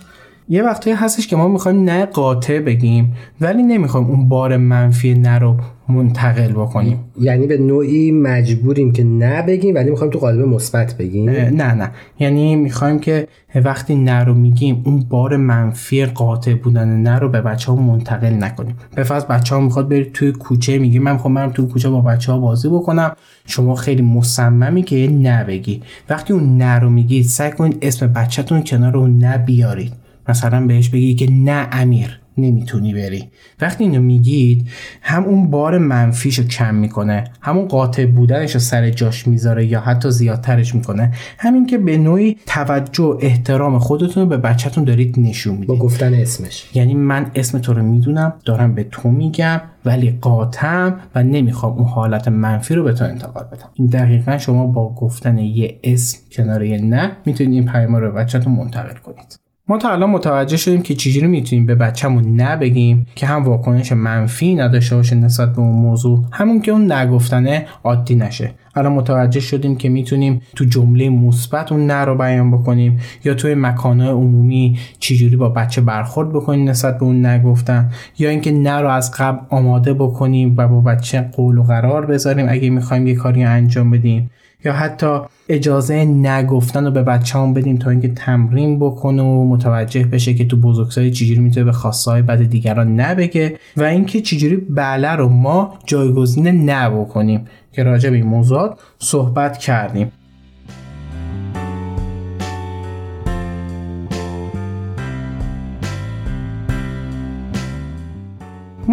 یه 0.49 0.63
وقتایی 0.63 0.95
هستش 0.95 1.27
که 1.27 1.35
ما 1.35 1.47
می‌خوایم 1.47 1.83
نه 1.83 2.05
قاطع 2.05 2.59
بگیم 2.59 3.13
ولی 3.41 3.63
نمی‌خوایم 3.63 4.07
اون 4.07 4.29
بار 4.29 4.57
منفی 4.57 5.13
نه 5.13 5.39
رو 5.39 5.57
منتقل 5.89 6.51
بکنیم. 6.51 6.99
یعنی 7.21 7.47
به 7.47 7.57
نوعی 7.57 8.11
مجبوریم 8.11 8.91
که 8.91 9.03
نه 9.03 9.41
بگیم 9.41 9.75
ولی 9.75 9.89
می‌خوایم 9.89 10.13
تو 10.13 10.19
قالب 10.19 10.47
مثبت 10.47 10.97
بگیم؟ 10.97 11.29
نه 11.29 11.73
نه. 11.73 11.91
یعنی 12.19 12.55
می‌خوایم 12.55 12.99
که 12.99 13.27
وقتی 13.55 13.95
نه 13.95 14.23
رو 14.23 14.33
میگیم 14.33 14.81
اون 14.85 15.05
بار 15.09 15.37
منفی 15.37 16.05
قاطع 16.05 16.53
بودن 16.53 16.87
نه 16.87 17.19
رو 17.19 17.29
به 17.29 17.41
بچه 17.41 17.71
ها 17.71 17.77
منتقل 17.77 18.33
نکنیم. 18.33 18.75
به 18.95 19.03
فرض 19.03 19.25
بچه 19.25 19.55
ها 19.55 19.61
می‌خواد 19.61 19.89
برید 19.89 20.11
توی 20.11 20.31
کوچه 20.31 20.77
میگیم 20.77 21.03
من 21.03 21.11
می‌خوام 21.11 21.33
برم 21.33 21.49
توی 21.49 21.65
کوچه 21.65 21.89
با 21.89 22.01
بچه 22.01 22.31
ها 22.31 22.39
بازی 22.39 22.69
بکنم. 22.69 23.11
شما 23.45 23.75
خیلی 23.75 24.01
مصممی 24.01 24.83
که 24.83 25.09
نه 25.11 25.43
بگی. 25.43 25.81
وقتی 26.09 26.33
اون 26.33 26.57
نه 26.57 26.79
رو 26.79 26.89
میگید 26.89 27.25
سعی 27.25 27.51
کنید 27.51 27.77
اسم 27.81 28.07
بچهتون 28.07 28.63
کنار 28.63 28.97
اون 28.97 29.17
نه 29.17 29.37
بیارید. 29.37 30.02
مثلا 30.29 30.67
بهش 30.67 30.89
بگی 30.89 31.15
که 31.15 31.31
نه 31.31 31.67
امیر 31.71 32.19
نمی‌تونی 32.37 32.93
بری. 32.93 33.29
وقتی 33.61 33.83
اینو 33.83 34.01
میگید 34.01 34.67
هم 35.01 35.23
اون 35.23 35.49
بار 35.49 35.77
منفیشو 35.77 36.43
کم 36.43 36.75
می‌کنه 36.75 37.23
همون 37.41 37.67
قاطع 37.67 38.05
بودنش 38.05 38.51
رو 38.53 38.59
سر 38.59 38.89
جاش 38.89 39.27
می‌ذاره 39.27 39.65
یا 39.65 39.79
حتی 39.79 40.11
زیادترش 40.11 40.75
می‌کنه 40.75 41.11
همین 41.37 41.65
که 41.65 41.77
به 41.77 41.97
نوعی 41.97 42.37
توجه 42.45 43.03
و 43.03 43.17
احترام 43.21 43.79
خودتون 43.79 44.23
رو 44.23 44.29
به 44.29 44.37
بچهتون 44.37 44.83
دارید 44.83 45.19
نشون 45.19 45.53
می‌دید. 45.53 45.67
با 45.67 45.75
گفتن 45.75 46.13
اسمش. 46.13 46.69
یعنی 46.73 46.93
من 46.93 47.31
اسم 47.35 47.59
تو 47.59 47.73
رو 47.73 47.83
می‌دونم 47.83 48.33
دارم 48.45 48.75
به 48.75 48.83
تو 48.83 49.09
میگم 49.09 49.61
ولی 49.85 50.17
قاطم 50.21 50.99
و 51.15 51.23
نمی‌خوام 51.23 51.73
اون 51.73 51.87
حالت 51.87 52.27
منفی 52.27 52.75
رو 52.75 52.83
به 52.83 52.93
تو 52.93 53.05
انتقال 53.05 53.43
بدم. 53.43 53.69
این 53.73 53.87
دقیقا 53.87 54.37
شما 54.37 54.67
با 54.67 54.95
گفتن 54.95 55.37
یه 55.37 55.79
اسم 55.83 56.19
کنار 56.31 56.63
یه 56.63 56.77
نه 56.77 57.11
می‌تونید 57.25 57.53
این 57.53 57.65
پیام 57.65 57.95
رو 57.95 58.11
به 58.11 58.17
بچهتون 58.17 58.53
منتقل 58.53 58.97
کنید. 58.97 59.42
ما 59.67 59.77
تا 59.77 59.91
الان 59.91 60.09
متوجه 60.09 60.57
شدیم 60.57 60.81
که 60.81 60.95
چجوری 60.95 61.27
می‌تونیم 61.27 61.65
به 61.65 61.75
بچه‌مون 61.75 62.41
نبگیم 62.41 63.07
که 63.15 63.27
هم 63.27 63.43
واکنش 63.43 63.91
منفی 63.91 64.55
نداشته 64.55 64.95
باشه 64.95 65.15
نسبت 65.15 65.53
به 65.53 65.59
اون 65.59 65.75
موضوع 65.75 66.25
همون 66.31 66.61
که 66.61 66.71
اون 66.71 66.91
نگفتنه 66.91 67.65
عادی 67.83 68.15
نشه. 68.15 68.51
الان 68.75 68.91
متوجه 68.91 69.39
شدیم 69.39 69.75
که 69.75 69.89
می‌تونیم 69.89 70.41
تو 70.55 70.65
جمله 70.65 71.09
مثبت 71.09 71.71
اون 71.71 71.87
نه 71.87 72.05
رو 72.05 72.17
بیان 72.17 72.51
بکنیم 72.51 72.99
یا 73.23 73.33
توی 73.33 73.55
مکانهای 73.55 74.09
عمومی 74.09 74.79
چجوری 74.99 75.35
با 75.35 75.49
بچه 75.49 75.81
برخورد 75.81 76.29
بکنیم 76.29 76.69
نسبت 76.69 76.97
به 76.97 77.03
اون 77.03 77.25
نگفتن 77.25 77.91
یا 78.19 78.29
اینکه 78.29 78.51
نه 78.51 78.81
رو 78.81 78.89
از 78.89 79.11
قبل 79.11 79.39
آماده 79.49 79.93
بکنیم 79.93 80.55
و 80.57 80.67
با 80.67 80.81
بچه 80.81 81.21
قول 81.21 81.57
و 81.57 81.63
قرار 81.63 82.05
بذاریم 82.05 82.45
اگه 82.49 82.69
می‌خوایم 82.69 83.07
یه 83.07 83.15
کاری 83.15 83.43
انجام 83.43 83.91
بدیم 83.91 84.31
یا 84.65 84.73
حتی 84.73 85.19
اجازه 85.49 86.05
نگفتن 86.05 86.85
رو 86.85 86.91
به 86.91 87.03
بچه 87.03 87.39
هم 87.39 87.53
بدیم 87.53 87.77
تا 87.77 87.89
اینکه 87.89 88.07
تمرین 88.07 88.79
بکنه 88.79 89.21
و 89.21 89.47
متوجه 89.47 90.03
بشه 90.03 90.33
که 90.33 90.45
تو 90.45 90.57
بزرگسالی 90.57 91.11
چجوری 91.11 91.39
می‌تونه 91.39 91.63
به 91.63 91.71
خواستهای 91.71 92.21
بد 92.21 92.43
دیگران 92.43 92.99
نبگه 92.99 93.59
و 93.77 93.83
اینکه 93.83 94.21
چجوری 94.21 94.55
بله 94.55 95.11
رو 95.11 95.29
ما 95.29 95.73
جایگزین 95.85 96.47
نه 96.47 96.89
بکنیم. 96.89 97.47
که 97.71 97.83
راجع 97.83 98.09
به 98.09 98.15
این 98.15 98.25
موضوعات 98.25 98.79
صحبت 98.99 99.57
کردیم. 99.57 100.11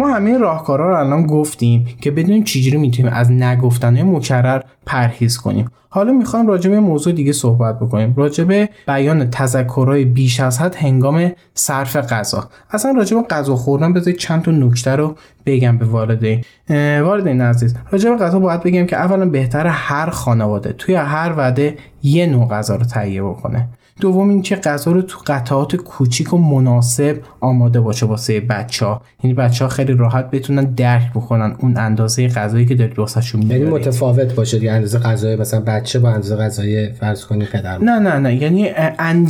ما 0.01 0.13
همه 0.13 0.37
راهکارها 0.37 0.89
رو 0.89 0.95
الان 0.95 1.25
گفتیم 1.25 1.87
که 2.01 2.11
بدونیم 2.11 2.43
چجوری 2.43 2.77
می‌تونیم 2.77 3.13
از 3.13 3.31
نگفتنهای 3.31 4.03
مکرر 4.03 4.61
پرهیز 4.85 5.37
کنیم. 5.37 5.69
حالا 5.89 6.13
می‌خوایم 6.13 6.47
راجع 6.47 6.69
به 6.69 6.79
موضوع 6.79 7.13
دیگه 7.13 7.31
صحبت 7.31 7.79
بکنیم. 7.79 8.13
راجع 8.17 8.43
به 8.43 8.69
بیان 8.87 9.29
تذکرهای 9.29 10.05
بیش 10.05 10.39
از 10.39 10.59
حد 10.59 10.75
هنگام 10.75 11.31
صرف 11.53 11.95
غذا. 11.95 12.49
اصلا 12.71 12.91
راجع 12.91 13.17
به 13.17 13.23
غذا 13.23 13.55
خوردن 13.55 13.93
بذارید 13.93 14.19
چند 14.19 14.41
تا 14.41 14.51
نکته 14.51 14.95
رو 14.95 15.15
بگم 15.45 15.77
به 15.77 15.85
والدین. 15.85 16.43
والدین 17.03 17.41
عزیز 17.41 17.75
راجع 17.91 18.09
به 18.09 18.17
غذا 18.17 18.39
باید 18.39 18.63
بگم 18.63 18.85
که 18.85 18.97
اولا 18.97 19.25
بهتر 19.25 19.67
هر 19.67 20.09
خانواده 20.09 20.73
توی 20.73 20.95
هر 20.95 21.33
وعده 21.37 21.77
یه 22.03 22.25
نوع 22.25 22.47
غذا 22.47 22.75
رو 22.75 22.85
تهیه 22.85 23.23
بکنه. 23.23 23.67
دوم 24.01 24.29
اینکه 24.29 24.55
غذا 24.55 24.91
رو 24.91 25.01
تو 25.01 25.19
قطعات 25.27 25.75
کوچیک 25.75 26.33
و 26.33 26.37
مناسب 26.37 27.17
آماده 27.39 27.79
باشه 27.79 28.05
واسه 28.05 28.39
بچه 28.39 28.85
ها 28.85 29.01
یعنی 29.23 29.33
بچه 29.33 29.65
ها 29.65 29.69
خیلی 29.69 29.93
راحت 29.93 30.31
بتونن 30.31 30.63
درک 30.63 31.11
بکنن 31.11 31.55
اون 31.59 31.77
اندازه 31.77 32.27
غذایی 32.27 32.65
که 32.65 32.75
دارید 32.75 32.99
واسهشون 32.99 33.41
یعنی 33.41 33.53
می‌برید 33.53 33.87
متفاوت 33.87 34.35
باشه 34.35 34.59
دیگه 34.59 34.71
اندازه 34.71 34.99
غذای 34.99 35.35
مثلا 35.35 35.59
بچه 35.59 35.99
با 35.99 36.09
اندازه 36.09 36.35
غذای 36.35 36.91
فرض 36.91 37.25
کنی 37.25 37.45
پدر 37.45 37.77
نه 37.77 37.99
نه 37.99 38.17
نه 38.19 38.35
یعنی 38.35 38.69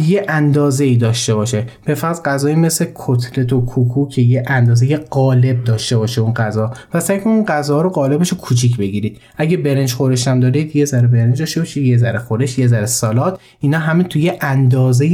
یه 0.07 0.25
اندازه 0.29 0.83
ای 0.83 0.95
داشته 0.95 1.35
باشه. 1.35 1.65
به 1.85 1.95
فرض 1.95 2.21
غذایی 2.25 2.55
مثل 2.55 2.85
کتلت 2.95 3.53
و 3.53 3.61
کوکو 3.61 4.07
که 4.07 4.21
یه 4.21 4.43
اندازه 4.47 4.87
یه 4.87 4.97
قالب 4.97 5.63
داشته 5.63 5.97
باشه 5.97 6.21
اون 6.21 6.33
غذا. 6.33 6.71
و 6.93 6.99
سعی 6.99 7.19
کنید 7.19 7.35
اون 7.35 7.45
غذا 7.45 7.81
رو 7.81 7.89
قالبش 7.89 8.29
رو 8.29 8.37
کوچیک 8.37 8.77
بگیرید. 8.77 9.17
اگه 9.37 9.57
برنج 9.57 9.93
خورش 9.93 10.27
هم 10.27 10.39
دارید 10.39 10.75
یه 10.75 10.85
ذره 10.85 11.07
برنج 11.07 11.39
داشته 11.39 11.59
باشید 11.59 11.83
یه 11.83 11.97
ذره 11.97 12.19
خورش 12.19 12.59
یه 12.59 12.67
ذره 12.67 12.85
سالاد 12.85 13.39
اینا 13.59 13.79
همه 13.79 14.03
توی 14.03 14.31
اندازه 14.41 14.60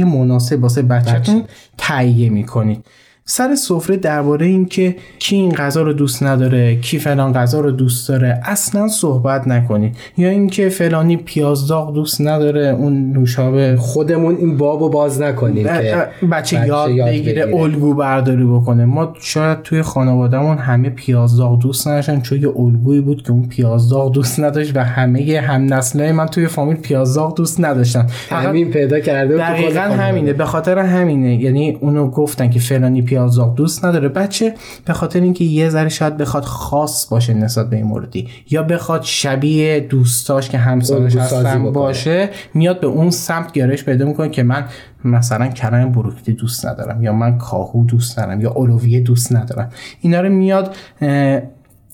مناسب 0.04 0.62
واسه 0.62 0.82
بچه‌تون 0.82 1.44
تهیه 1.78 2.28
می‌کنید. 2.30 2.84
سر 3.30 3.54
سفره 3.54 3.96
درباره 3.96 4.46
اینکه 4.46 4.96
کی 5.18 5.36
این 5.36 5.52
غذا 5.52 5.82
رو 5.82 5.92
دوست 5.92 6.22
نداره 6.22 6.76
کی 6.76 6.98
فلان 6.98 7.32
غذا 7.32 7.60
رو 7.60 7.70
دوست 7.70 8.08
داره 8.08 8.40
اصلا 8.44 8.88
صحبت 8.88 9.48
نکنید. 9.48 9.96
یا 10.16 10.28
اینکه 10.28 10.68
فلانی 10.68 11.16
پیاز 11.16 11.66
داغ 11.66 11.94
دوست 11.94 12.20
نداره 12.20 12.66
اون 12.66 13.12
نوشابه 13.12 13.76
خودمون 13.76 14.36
این 14.36 14.56
بابو 14.56 14.88
باز 14.88 15.22
نکنیم 15.22 15.66
که 15.66 16.08
بچه, 16.32 16.66
یاد, 16.66 16.90
بگیره 16.90 17.54
الگو 17.54 17.94
برداری 17.94 18.44
بکنه. 18.44 18.84
ما 18.84 19.12
شاید 19.20 19.62
توی 19.62 19.82
خانوادهمون 19.82 20.58
همه 20.58 20.90
پیاز 20.90 21.36
داغ 21.36 21.58
دوست 21.58 21.88
نداشتن 21.88 22.20
چون 22.20 22.42
یه 22.42 22.48
الگویی 22.48 23.00
بود 23.00 23.22
که 23.22 23.30
اون 23.30 23.48
پیاز 23.48 23.88
داغ 23.88 24.12
دوست 24.12 24.40
نداشت 24.40 24.76
و 24.76 24.84
همه 24.84 25.40
هم 25.40 25.74
نسله 25.74 26.12
من 26.12 26.26
توی 26.26 26.46
فامیل 26.46 26.76
پیاز 26.76 27.14
داغ 27.14 27.36
دوست 27.36 27.60
نداشتن. 27.60 28.06
همین 28.30 28.70
پیدا 28.70 29.00
کرده 29.00 29.36
دقیقا 29.36 29.80
همینه. 29.80 30.32
به 30.32 30.44
خاطر 30.44 30.78
همینه. 30.78 31.42
یعنی 31.42 31.78
اونو 31.80 32.10
گفتن 32.10 32.50
که 32.50 32.60
فلانی 32.60 33.02
پیازداغ 33.18 33.54
دوست 33.54 33.84
نداره. 33.84 34.08
بچه 34.08 34.54
به 34.84 34.92
خاطر 34.92 35.20
اینکه 35.20 35.44
یه 35.44 35.68
ذره 35.68 35.88
شاید 35.88 36.16
بخواد 36.16 36.44
خاص 36.44 37.08
باشه 37.08 37.34
نسبت 37.34 37.70
به 37.70 37.76
این 37.76 37.86
موردی 37.86 38.28
یا 38.50 38.62
بخواد 38.62 39.02
شبیه 39.02 39.80
دوستاش 39.80 40.48
که 40.48 40.58
همسالش 40.58 41.16
هستن 41.16 41.72
باشه 41.72 42.30
میاد 42.54 42.80
به 42.80 42.86
اون 42.86 43.10
سمت 43.10 43.52
گرایش 43.52 43.84
پیدا 43.84 44.06
می‌کنه 44.06 44.28
که 44.28 44.42
من 44.42 44.64
مثلا 45.04 45.48
کرم 45.48 45.92
بروکلی 45.92 46.34
دوست 46.34 46.66
ندارم 46.66 47.02
یا 47.02 47.12
من 47.12 47.38
کاهو 47.38 47.84
دوست 47.84 48.18
ندارم 48.18 48.40
یا 48.40 48.50
اولویه 48.50 49.00
دوست 49.00 49.32
ندارم. 49.32 49.70
اینا 50.00 50.20
رو 50.20 50.28
میاد 50.28 50.76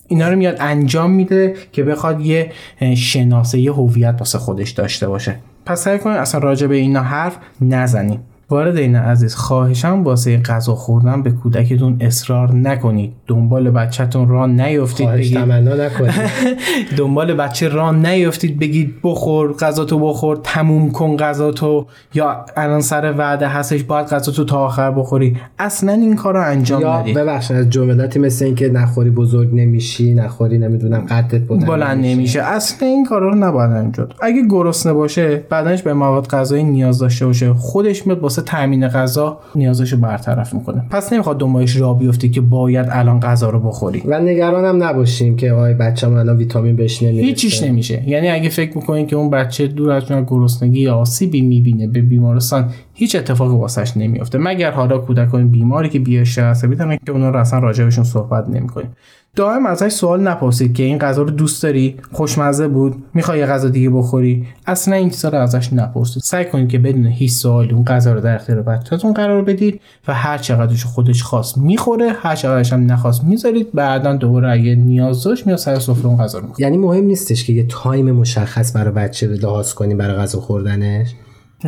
اینا 0.07 0.29
رو 0.29 0.35
میاد 0.35 0.55
انجام 0.59 1.11
میده 1.11 1.53
که 1.71 1.83
بخواد 1.83 2.21
یه 2.21 2.51
شناسه 2.95 3.59
یه 3.59 3.73
هویت 3.73 4.15
واسه 4.19 4.37
خودش 4.37 4.71
داشته 4.71 5.07
باشه. 5.07 5.35
پس 5.65 5.83
سعی 5.83 5.99
کنید 5.99 6.17
اصلا 6.17 6.41
راجع 6.41 6.67
به 6.67 6.75
اینا 6.75 7.01
حرف 7.01 7.37
نزنیم. 7.61 8.19
وارد 8.49 8.77
این 8.77 8.95
عزیز 8.95 9.35
خواهشم 9.35 10.03
واسه 10.03 10.37
غذا 10.37 10.75
خوردن 10.75 11.23
به 11.23 11.31
کودکتون 11.31 11.97
اصرار 11.99 12.53
نکنید. 12.53 13.13
دنبال 13.27 13.69
بچهتون 13.69 14.29
را 14.29 14.47
نیفتید 14.47 15.09
بگید 15.09 15.37
نکنید. 15.37 16.13
دنبال 16.97 17.33
بچه 17.33 17.67
را 17.67 17.91
نیفتید 17.91 18.59
بگید 18.59 18.95
بخور 19.03 19.53
غذا 19.53 19.85
تو 19.85 19.99
بخور 19.99 20.39
تموم 20.43 20.91
کن 20.91 21.17
غذا 21.17 21.51
تو. 21.51 21.85
یا 22.13 22.45
الان 22.57 22.81
سر 22.81 23.13
وعده 23.17 23.47
هستش 23.47 23.83
باید 23.83 24.07
غذا 24.07 24.31
تو 24.31 24.45
تا 24.45 24.57
آخر 24.65 24.91
بخوری. 24.91 25.37
اصلا 25.59 25.91
این 25.91 26.15
کار 26.15 26.33
رو 26.33 26.41
انجام 26.41 26.87
ندید. 26.87 27.15
یا 27.15 27.23
ببخشید 27.23 27.57
از 27.57 27.69
جملاتی 27.69 28.19
مثل 28.19 28.45
اینکه 28.45 28.69
نخوری 28.69 29.09
بزرگ 29.09 29.49
نمیشی 29.53 30.13
نخوری 30.13 30.57
نمی‌دونم 30.57 30.99
قدت 30.99 31.41
بلند, 31.41 31.65
بلند 31.65 32.05
نمیشه. 32.05 32.41
اصلا 32.41 32.87
این 32.87 33.05
کارا 33.05 33.29
رو 33.29 33.35
نباید 33.35 33.71
انجام 33.71 34.07
اگه 34.21 34.41
گرسنه 34.49 34.93
باشه 34.93 35.43
بعدنش 35.49 35.81
به 35.81 35.93
مواد 35.93 36.27
غذایی 36.27 36.63
نیاز 36.63 36.99
داشته 36.99 37.25
باشه. 37.25 37.53
خودش 37.53 38.07
میاد 38.07 38.19
واسه 38.37 38.51
تامین 38.51 38.87
غذا 38.87 39.39
نیازشو 39.55 39.97
برطرف 39.97 40.53
می‌کنه. 40.53 40.83
پس 40.89 41.13
نمی‌خواد 41.13 41.39
دنبالش 41.39 41.75
را 41.75 41.93
بیفته 41.93 42.29
که 42.29 42.41
باید 42.41 42.87
الان 42.91 43.19
غذا 43.19 43.49
رو 43.49 43.59
بخوری. 43.59 44.03
و 44.05 44.19
نگرانم 44.19 44.83
نباشیم 44.83 45.35
که 45.35 45.51
آی 45.51 45.73
بچه‌م 45.73 46.13
الان 46.13 46.37
ویتامین 46.37 46.75
بهش 46.75 47.03
نمی‌رسه. 47.03 47.27
هیچیش 47.27 47.63
نمیشه. 47.63 48.09
یعنی 48.09 48.29
اگه 48.29 48.49
فکر 48.49 48.77
می‌کنین 48.77 49.07
که 49.07 49.15
اون 49.15 49.29
بچه 49.29 49.67
دور 49.67 49.91
از 49.91 50.05
جون 50.05 50.23
گرسنگی 50.23 50.79
یا 50.81 50.95
آسیبی 50.95 51.41
می‌بینه 51.41 51.87
به 51.87 52.01
بیمارستان 52.01 52.69
هیچ 52.93 53.15
اتفاقی 53.15 53.55
واسش 53.55 53.97
نمیافته. 53.97 54.37
مگر 54.37 54.71
حالا 54.71 54.97
کودکان 54.97 55.49
بیماری 55.49 55.89
که 55.89 55.99
بیاشه 55.99 56.41
عصبی 56.41 56.75
که 57.05 57.11
اونا 57.11 57.29
رو 57.29 57.39
اصلا 57.39 57.59
راجبشون 57.59 58.03
صحبت 58.03 58.49
نمی‌کنیم. 58.49 58.89
دائم 59.35 59.65
ازش 59.65 59.89
سوال 59.89 60.21
نپرسید 60.21 60.73
که 60.73 60.83
این 60.83 60.97
غذا 60.97 61.21
رو 61.21 61.29
دوست 61.29 61.63
داری؟ 61.63 61.95
خوشمزه 62.11 62.67
بود؟ 62.67 62.95
می‌خوای 63.13 63.39
یه 63.39 63.45
غذا 63.45 63.69
دیگه 63.69 63.89
بخوری؟ 63.89 64.47
اصلا 64.67 64.95
این 64.95 65.09
چیزا 65.09 65.29
ازش 65.29 65.73
نپرسید. 65.73 66.23
سعی 66.23 66.45
کنید 66.45 66.69
که 66.69 66.79
بدون 66.79 67.05
هیچ 67.05 67.31
سوالی 67.31 67.73
اون 67.73 67.85
غذا 67.85 68.13
رو 68.13 68.21
در 68.21 68.35
اختیار 68.35 68.61
بچه‌تون 68.61 69.13
قرار 69.13 69.41
بدید 69.41 69.81
و 70.07 70.13
هر 70.13 70.37
چقدرش 70.37 70.85
خودش 70.85 71.23
خواست 71.23 71.57
می‌خوره 71.57 72.11
هر 72.11 72.35
چقدرش 72.35 72.73
هم 72.73 72.91
نخواست 72.91 73.23
می‌ذارید 73.23 73.71
بعدا 73.73 74.15
دوباره 74.15 74.51
اگه 74.51 74.75
نیاز 74.75 75.23
داشت 75.23 75.47
میاد 75.47 75.57
سر 75.57 75.79
سفره 75.79 76.05
اون 76.05 76.17
غذا 76.17 76.39
رو 76.39 76.47
می‌خوره. 76.47 76.61
یعنی 76.61 76.77
مهم 76.77 77.03
نیستش 77.03 77.43
که 77.43 77.53
یه 77.53 77.65
تایم 77.69 78.11
مشخص 78.11 78.75
برای 78.75 78.93
بچه 78.93 79.27
لحاظ 79.27 79.73
کنیم 79.73 79.97
برای 79.97 80.15
غذا 80.15 80.39
خوردنش؟ 80.39 81.07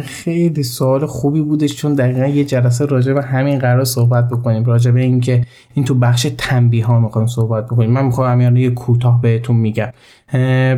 خیلی 0.02 0.64
سوال 0.64 1.06
خوبی 1.06 1.42
بودش 1.42 1.76
چون 1.76 1.94
دقیقا 1.94 2.28
یه 2.28 2.46
جلسه 2.46 2.86
راجع 2.86 3.14
به 3.14 3.22
همین 3.22 3.60
قرار 3.60 3.84
صحبت 3.84 4.30
بکنیم 4.30 4.64
راجع 4.64 4.92
به 4.92 5.02
اینکه 5.02 5.46
این 5.74 5.86
تو 5.86 5.94
بخش 5.94 6.28
تنبیه 6.38 6.86
ها 6.86 7.00
می‌خوایم 7.00 7.28
صحبت 7.28 7.66
بکنیم. 7.66 7.92
من 7.92 8.06
می‌خوام 8.06 8.42
همین 8.42 8.58
یه 8.58 8.70
کوتاه 8.70 9.22
بهتون 9.22 9.56
میگم. 9.56 9.90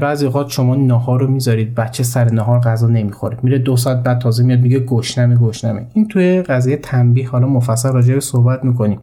بعضی 0.02 0.26
اوقات 0.26 0.50
شما 0.50 0.76
نهار 0.76 1.20
رو 1.20 1.28
می‌ذارید 1.28 1.76
بچه 1.76 2.04
سر 2.04 2.32
نهار 2.32 2.60
غذا 2.60 2.88
نمی‌خوره. 2.88 3.38
میره 3.44 3.58
دو 3.58 3.76
ساعت 3.76 4.04
بعد 4.04 4.20
تازه 4.20 4.44
میاد 4.44 4.60
میگه 4.60 4.80
گشنمه 4.80 5.36
گشنمه. 5.36 5.86
این 5.94 6.08
توی 6.08 6.42
قضیه 6.42 6.78
تنبیه. 6.78 7.30
حالا 7.30 7.48
مفصل 7.48 7.92
راجع 7.94 8.14
به 8.14 8.20
صحبت 8.20 8.64
می‌کنیم. 8.64 9.00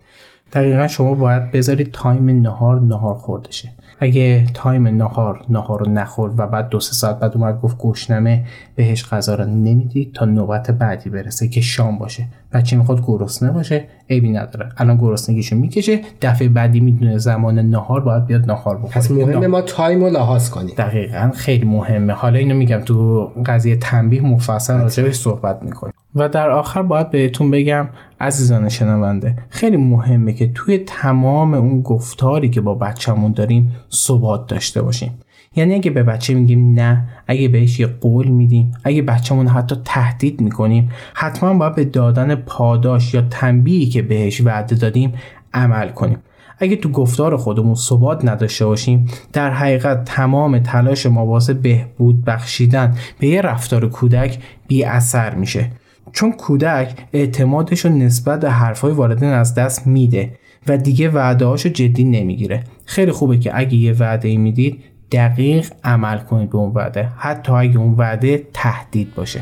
دقیقا 0.52 0.88
شما 0.88 1.14
باید 1.14 1.50
بذارید 1.50 1.90
time 1.92 2.30
نهار 2.30 2.80
نهار 2.80 3.14
خوردنشه 3.14 3.72
اگه 4.00 4.46
time 4.54 4.86
نهار 4.88 5.44
نهار 5.48 5.80
رو 5.80 5.92
نخورد 5.92 6.40
و 6.40 6.46
بعد 6.46 6.68
دو 6.68 6.80
سه 6.80 6.92
ساعت 6.92 7.18
بعد 7.18 7.36
اومد 7.36 7.60
گفت 7.60 7.78
گشنمه 7.78 8.44
بهش 8.74 9.04
غذا 9.04 9.34
رو 9.34 9.44
نمی‌دید 9.44 10.12
تا 10.12 10.24
نوبت 10.24 10.70
بعدی 10.70 11.10
برسه 11.10 11.48
که 11.48 11.60
شام 11.60 11.98
باشه. 11.98 12.26
بچه 12.52 12.76
می‌خواد 12.76 13.02
گرسنه 13.06 13.50
باشه 13.50 13.84
عیبی 14.10 14.30
نداره. 14.30 14.68
الان 14.76 14.96
گرسنگیشو 14.96 15.56
می‌کشه 15.56 16.00
دفعه 16.22 16.48
بعدی 16.48 16.80
می‌دونه 16.80 17.18
زمان 17.18 17.58
نهار 17.58 18.00
باید 18.00 18.26
بیاد 18.26 18.50
نهار 18.50 18.76
بخوره. 18.76 18.94
پس 18.94 19.10
مهمه 19.10 19.46
ما 19.46 19.60
time 19.60 20.04
رو 20.04 20.10
لحاظ 20.10 20.50
کنیم. 20.50 20.74
دقیقا 20.78 21.30
خیلی 21.34 21.64
مهمه. 21.64 22.12
حالا 22.12 22.38
اینو 22.38 22.54
میگم 22.54 22.80
تو 22.80 23.24
قضیه 23.46 23.76
تنبیه 23.76 24.22
مفصل 24.22 24.78
راجبش 24.78 25.14
صحبت 25.14 25.62
می‌کنیم. 25.62 25.92
و 26.16 26.28
در 26.28 26.50
آخر 26.50 26.82
باید 26.82 27.10
بهتون 27.10 27.50
بگم 27.50 27.88
عزیزان 28.20 28.68
شنونده 28.68 29.36
خیلی 29.48 29.76
مهمه 29.76 30.32
که 30.32 30.52
توی 30.54 30.78
تمام 30.78 31.54
اون 31.54 31.82
گفتاری 31.82 32.50
که 32.50 32.60
با 32.60 32.74
بچهمون 32.74 33.32
داریم 33.32 33.72
ثبات 33.92 34.46
داشته 34.46 34.82
باشیم. 34.82 35.18
یعنی 35.56 35.74
اگه 35.74 35.90
به 35.90 36.02
بچه 36.02 36.34
میگیم 36.34 36.74
نه 36.74 37.08
اگه 37.26 37.48
بهش 37.48 37.80
یه 37.80 37.86
قول 37.86 38.26
میدیم 38.28 38.72
اگه 38.84 39.02
بچهمون 39.02 39.48
حتی 39.48 39.76
تهدید 39.84 40.40
می‌کنیم 40.40 40.90
حتما 41.14 41.54
باید 41.54 41.74
به 41.74 41.84
دادن 41.84 42.34
پاداش 42.34 43.14
یا 43.14 43.22
تنبیهی 43.30 43.86
که 43.86 44.02
بهش 44.02 44.40
وعده 44.40 44.76
دادیم 44.76 45.12
عمل 45.54 45.88
کنیم. 45.88 46.18
اگه 46.58 46.76
تو 46.76 46.88
گفتار 46.88 47.36
خودمون 47.36 47.74
ثبات 47.74 48.24
نداشته 48.24 48.66
باشیم 48.66 49.06
در 49.32 49.50
حقیقت 49.50 50.04
تمام 50.04 50.58
تلاش 50.58 51.06
ما 51.06 51.26
واسه 51.26 51.54
بهبود 51.54 52.24
بخشیدن 52.24 52.94
به 53.18 53.26
یه 53.26 53.40
رفتار 53.40 53.88
کودک 53.88 54.38
بی 54.68 54.84
اثر 54.84 55.34
میشه. 55.34 55.70
چون 56.16 56.32
کودک 56.32 56.94
اعتمادش 57.12 57.84
رو 57.84 57.90
نسبت 57.90 58.40
به 58.40 58.50
حرفای 58.50 58.92
والدین 58.92 59.28
از 59.28 59.54
دست 59.54 59.86
میده 59.86 60.32
و 60.68 60.78
دیگه 60.78 61.08
وعده 61.08 61.56
جدی 61.56 62.04
نمی‌گیره. 62.04 62.64
خیلی 62.84 63.12
خوبه 63.12 63.38
که 63.38 63.50
اگه 63.58 63.74
یه 63.74 63.92
وعده 63.92 64.28
ای 64.28 64.36
می‌دید 64.36 64.82
دقیق 65.12 65.72
عمل 65.84 66.18
کنید 66.18 66.50
به 66.50 66.58
اون 66.58 66.72
وعده. 66.74 67.08
حتی 67.16 67.52
اگه 67.52 67.78
اون 67.78 67.94
وعده 67.94 68.46
تهدید 68.52 69.14
باشه. 69.14 69.40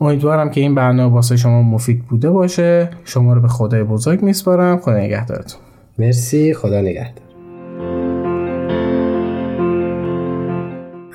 امیدوارم 0.00 0.50
که 0.50 0.60
این 0.60 0.74
برنامه 0.74 1.14
واسه 1.14 1.36
شما 1.36 1.62
مفید 1.62 2.04
بوده 2.04 2.30
باشه. 2.30 2.90
شما 3.04 3.32
رو 3.32 3.40
به 3.40 3.48
خدای 3.48 3.82
بزرگ 3.82 4.22
میسپارم. 4.22 4.78
خدا 4.78 4.98
نگهدارتون. 4.98 5.60
مرسی. 5.98 6.54
خدا 6.54 6.80
نگهدار. 6.80 7.27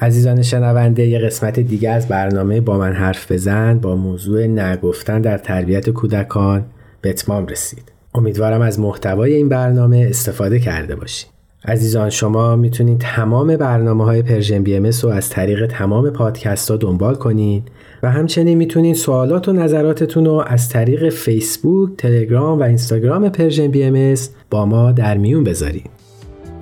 عزیزان 0.03 0.41
شنونده 0.41 1.07
یه 1.07 1.19
قسمت 1.19 1.59
دیگه 1.59 1.89
از 1.89 2.07
برنامه 2.07 2.61
با 2.61 2.77
من 2.77 2.93
حرف 2.93 3.31
بزن 3.31 3.79
با 3.79 3.95
موضوع 3.95 4.47
نه 4.47 4.72
گفتن 4.72 5.21
در 5.21 5.37
تربیت 5.37 5.89
کودکان 5.89 6.65
به 7.01 7.09
اتمام 7.09 7.45
رسید 7.45 7.91
امیدوارم 8.15 8.61
از 8.61 8.79
محتوای 8.79 9.33
این 9.33 9.49
برنامه 9.49 10.07
استفاده 10.09 10.59
کرده 10.59 10.95
باشید 10.95 11.29
عزیزان 11.65 12.09
شما 12.09 12.55
می‌تونید 12.55 12.97
تمام 12.99 13.57
برنامه 13.57 14.03
های 14.03 14.21
Persian 14.21 14.63
BM 14.63 14.89
رو 15.03 15.09
از 15.09 15.29
طریق 15.29 15.67
تمام 15.67 16.09
پادکست 16.09 16.71
ها 16.71 16.77
دنبال 16.77 17.15
کنید 17.15 17.63
و 18.03 18.11
همچنین 18.11 18.57
می‌تونید 18.57 18.95
سوالات 18.95 19.47
و 19.47 19.53
نظراتتون 19.53 20.25
رو 20.25 20.43
از 20.47 20.69
طریق 20.69 21.09
فیسبوک، 21.09 21.89
تلگرام 21.97 22.59
و 22.59 22.63
اینستاگرام 22.63 23.29
Persian 23.29 23.67
BM 23.67 24.15
با 24.49 24.65
ما 24.65 24.91
در 24.91 25.17
میون 25.17 25.43
بذارید. 25.43 26.02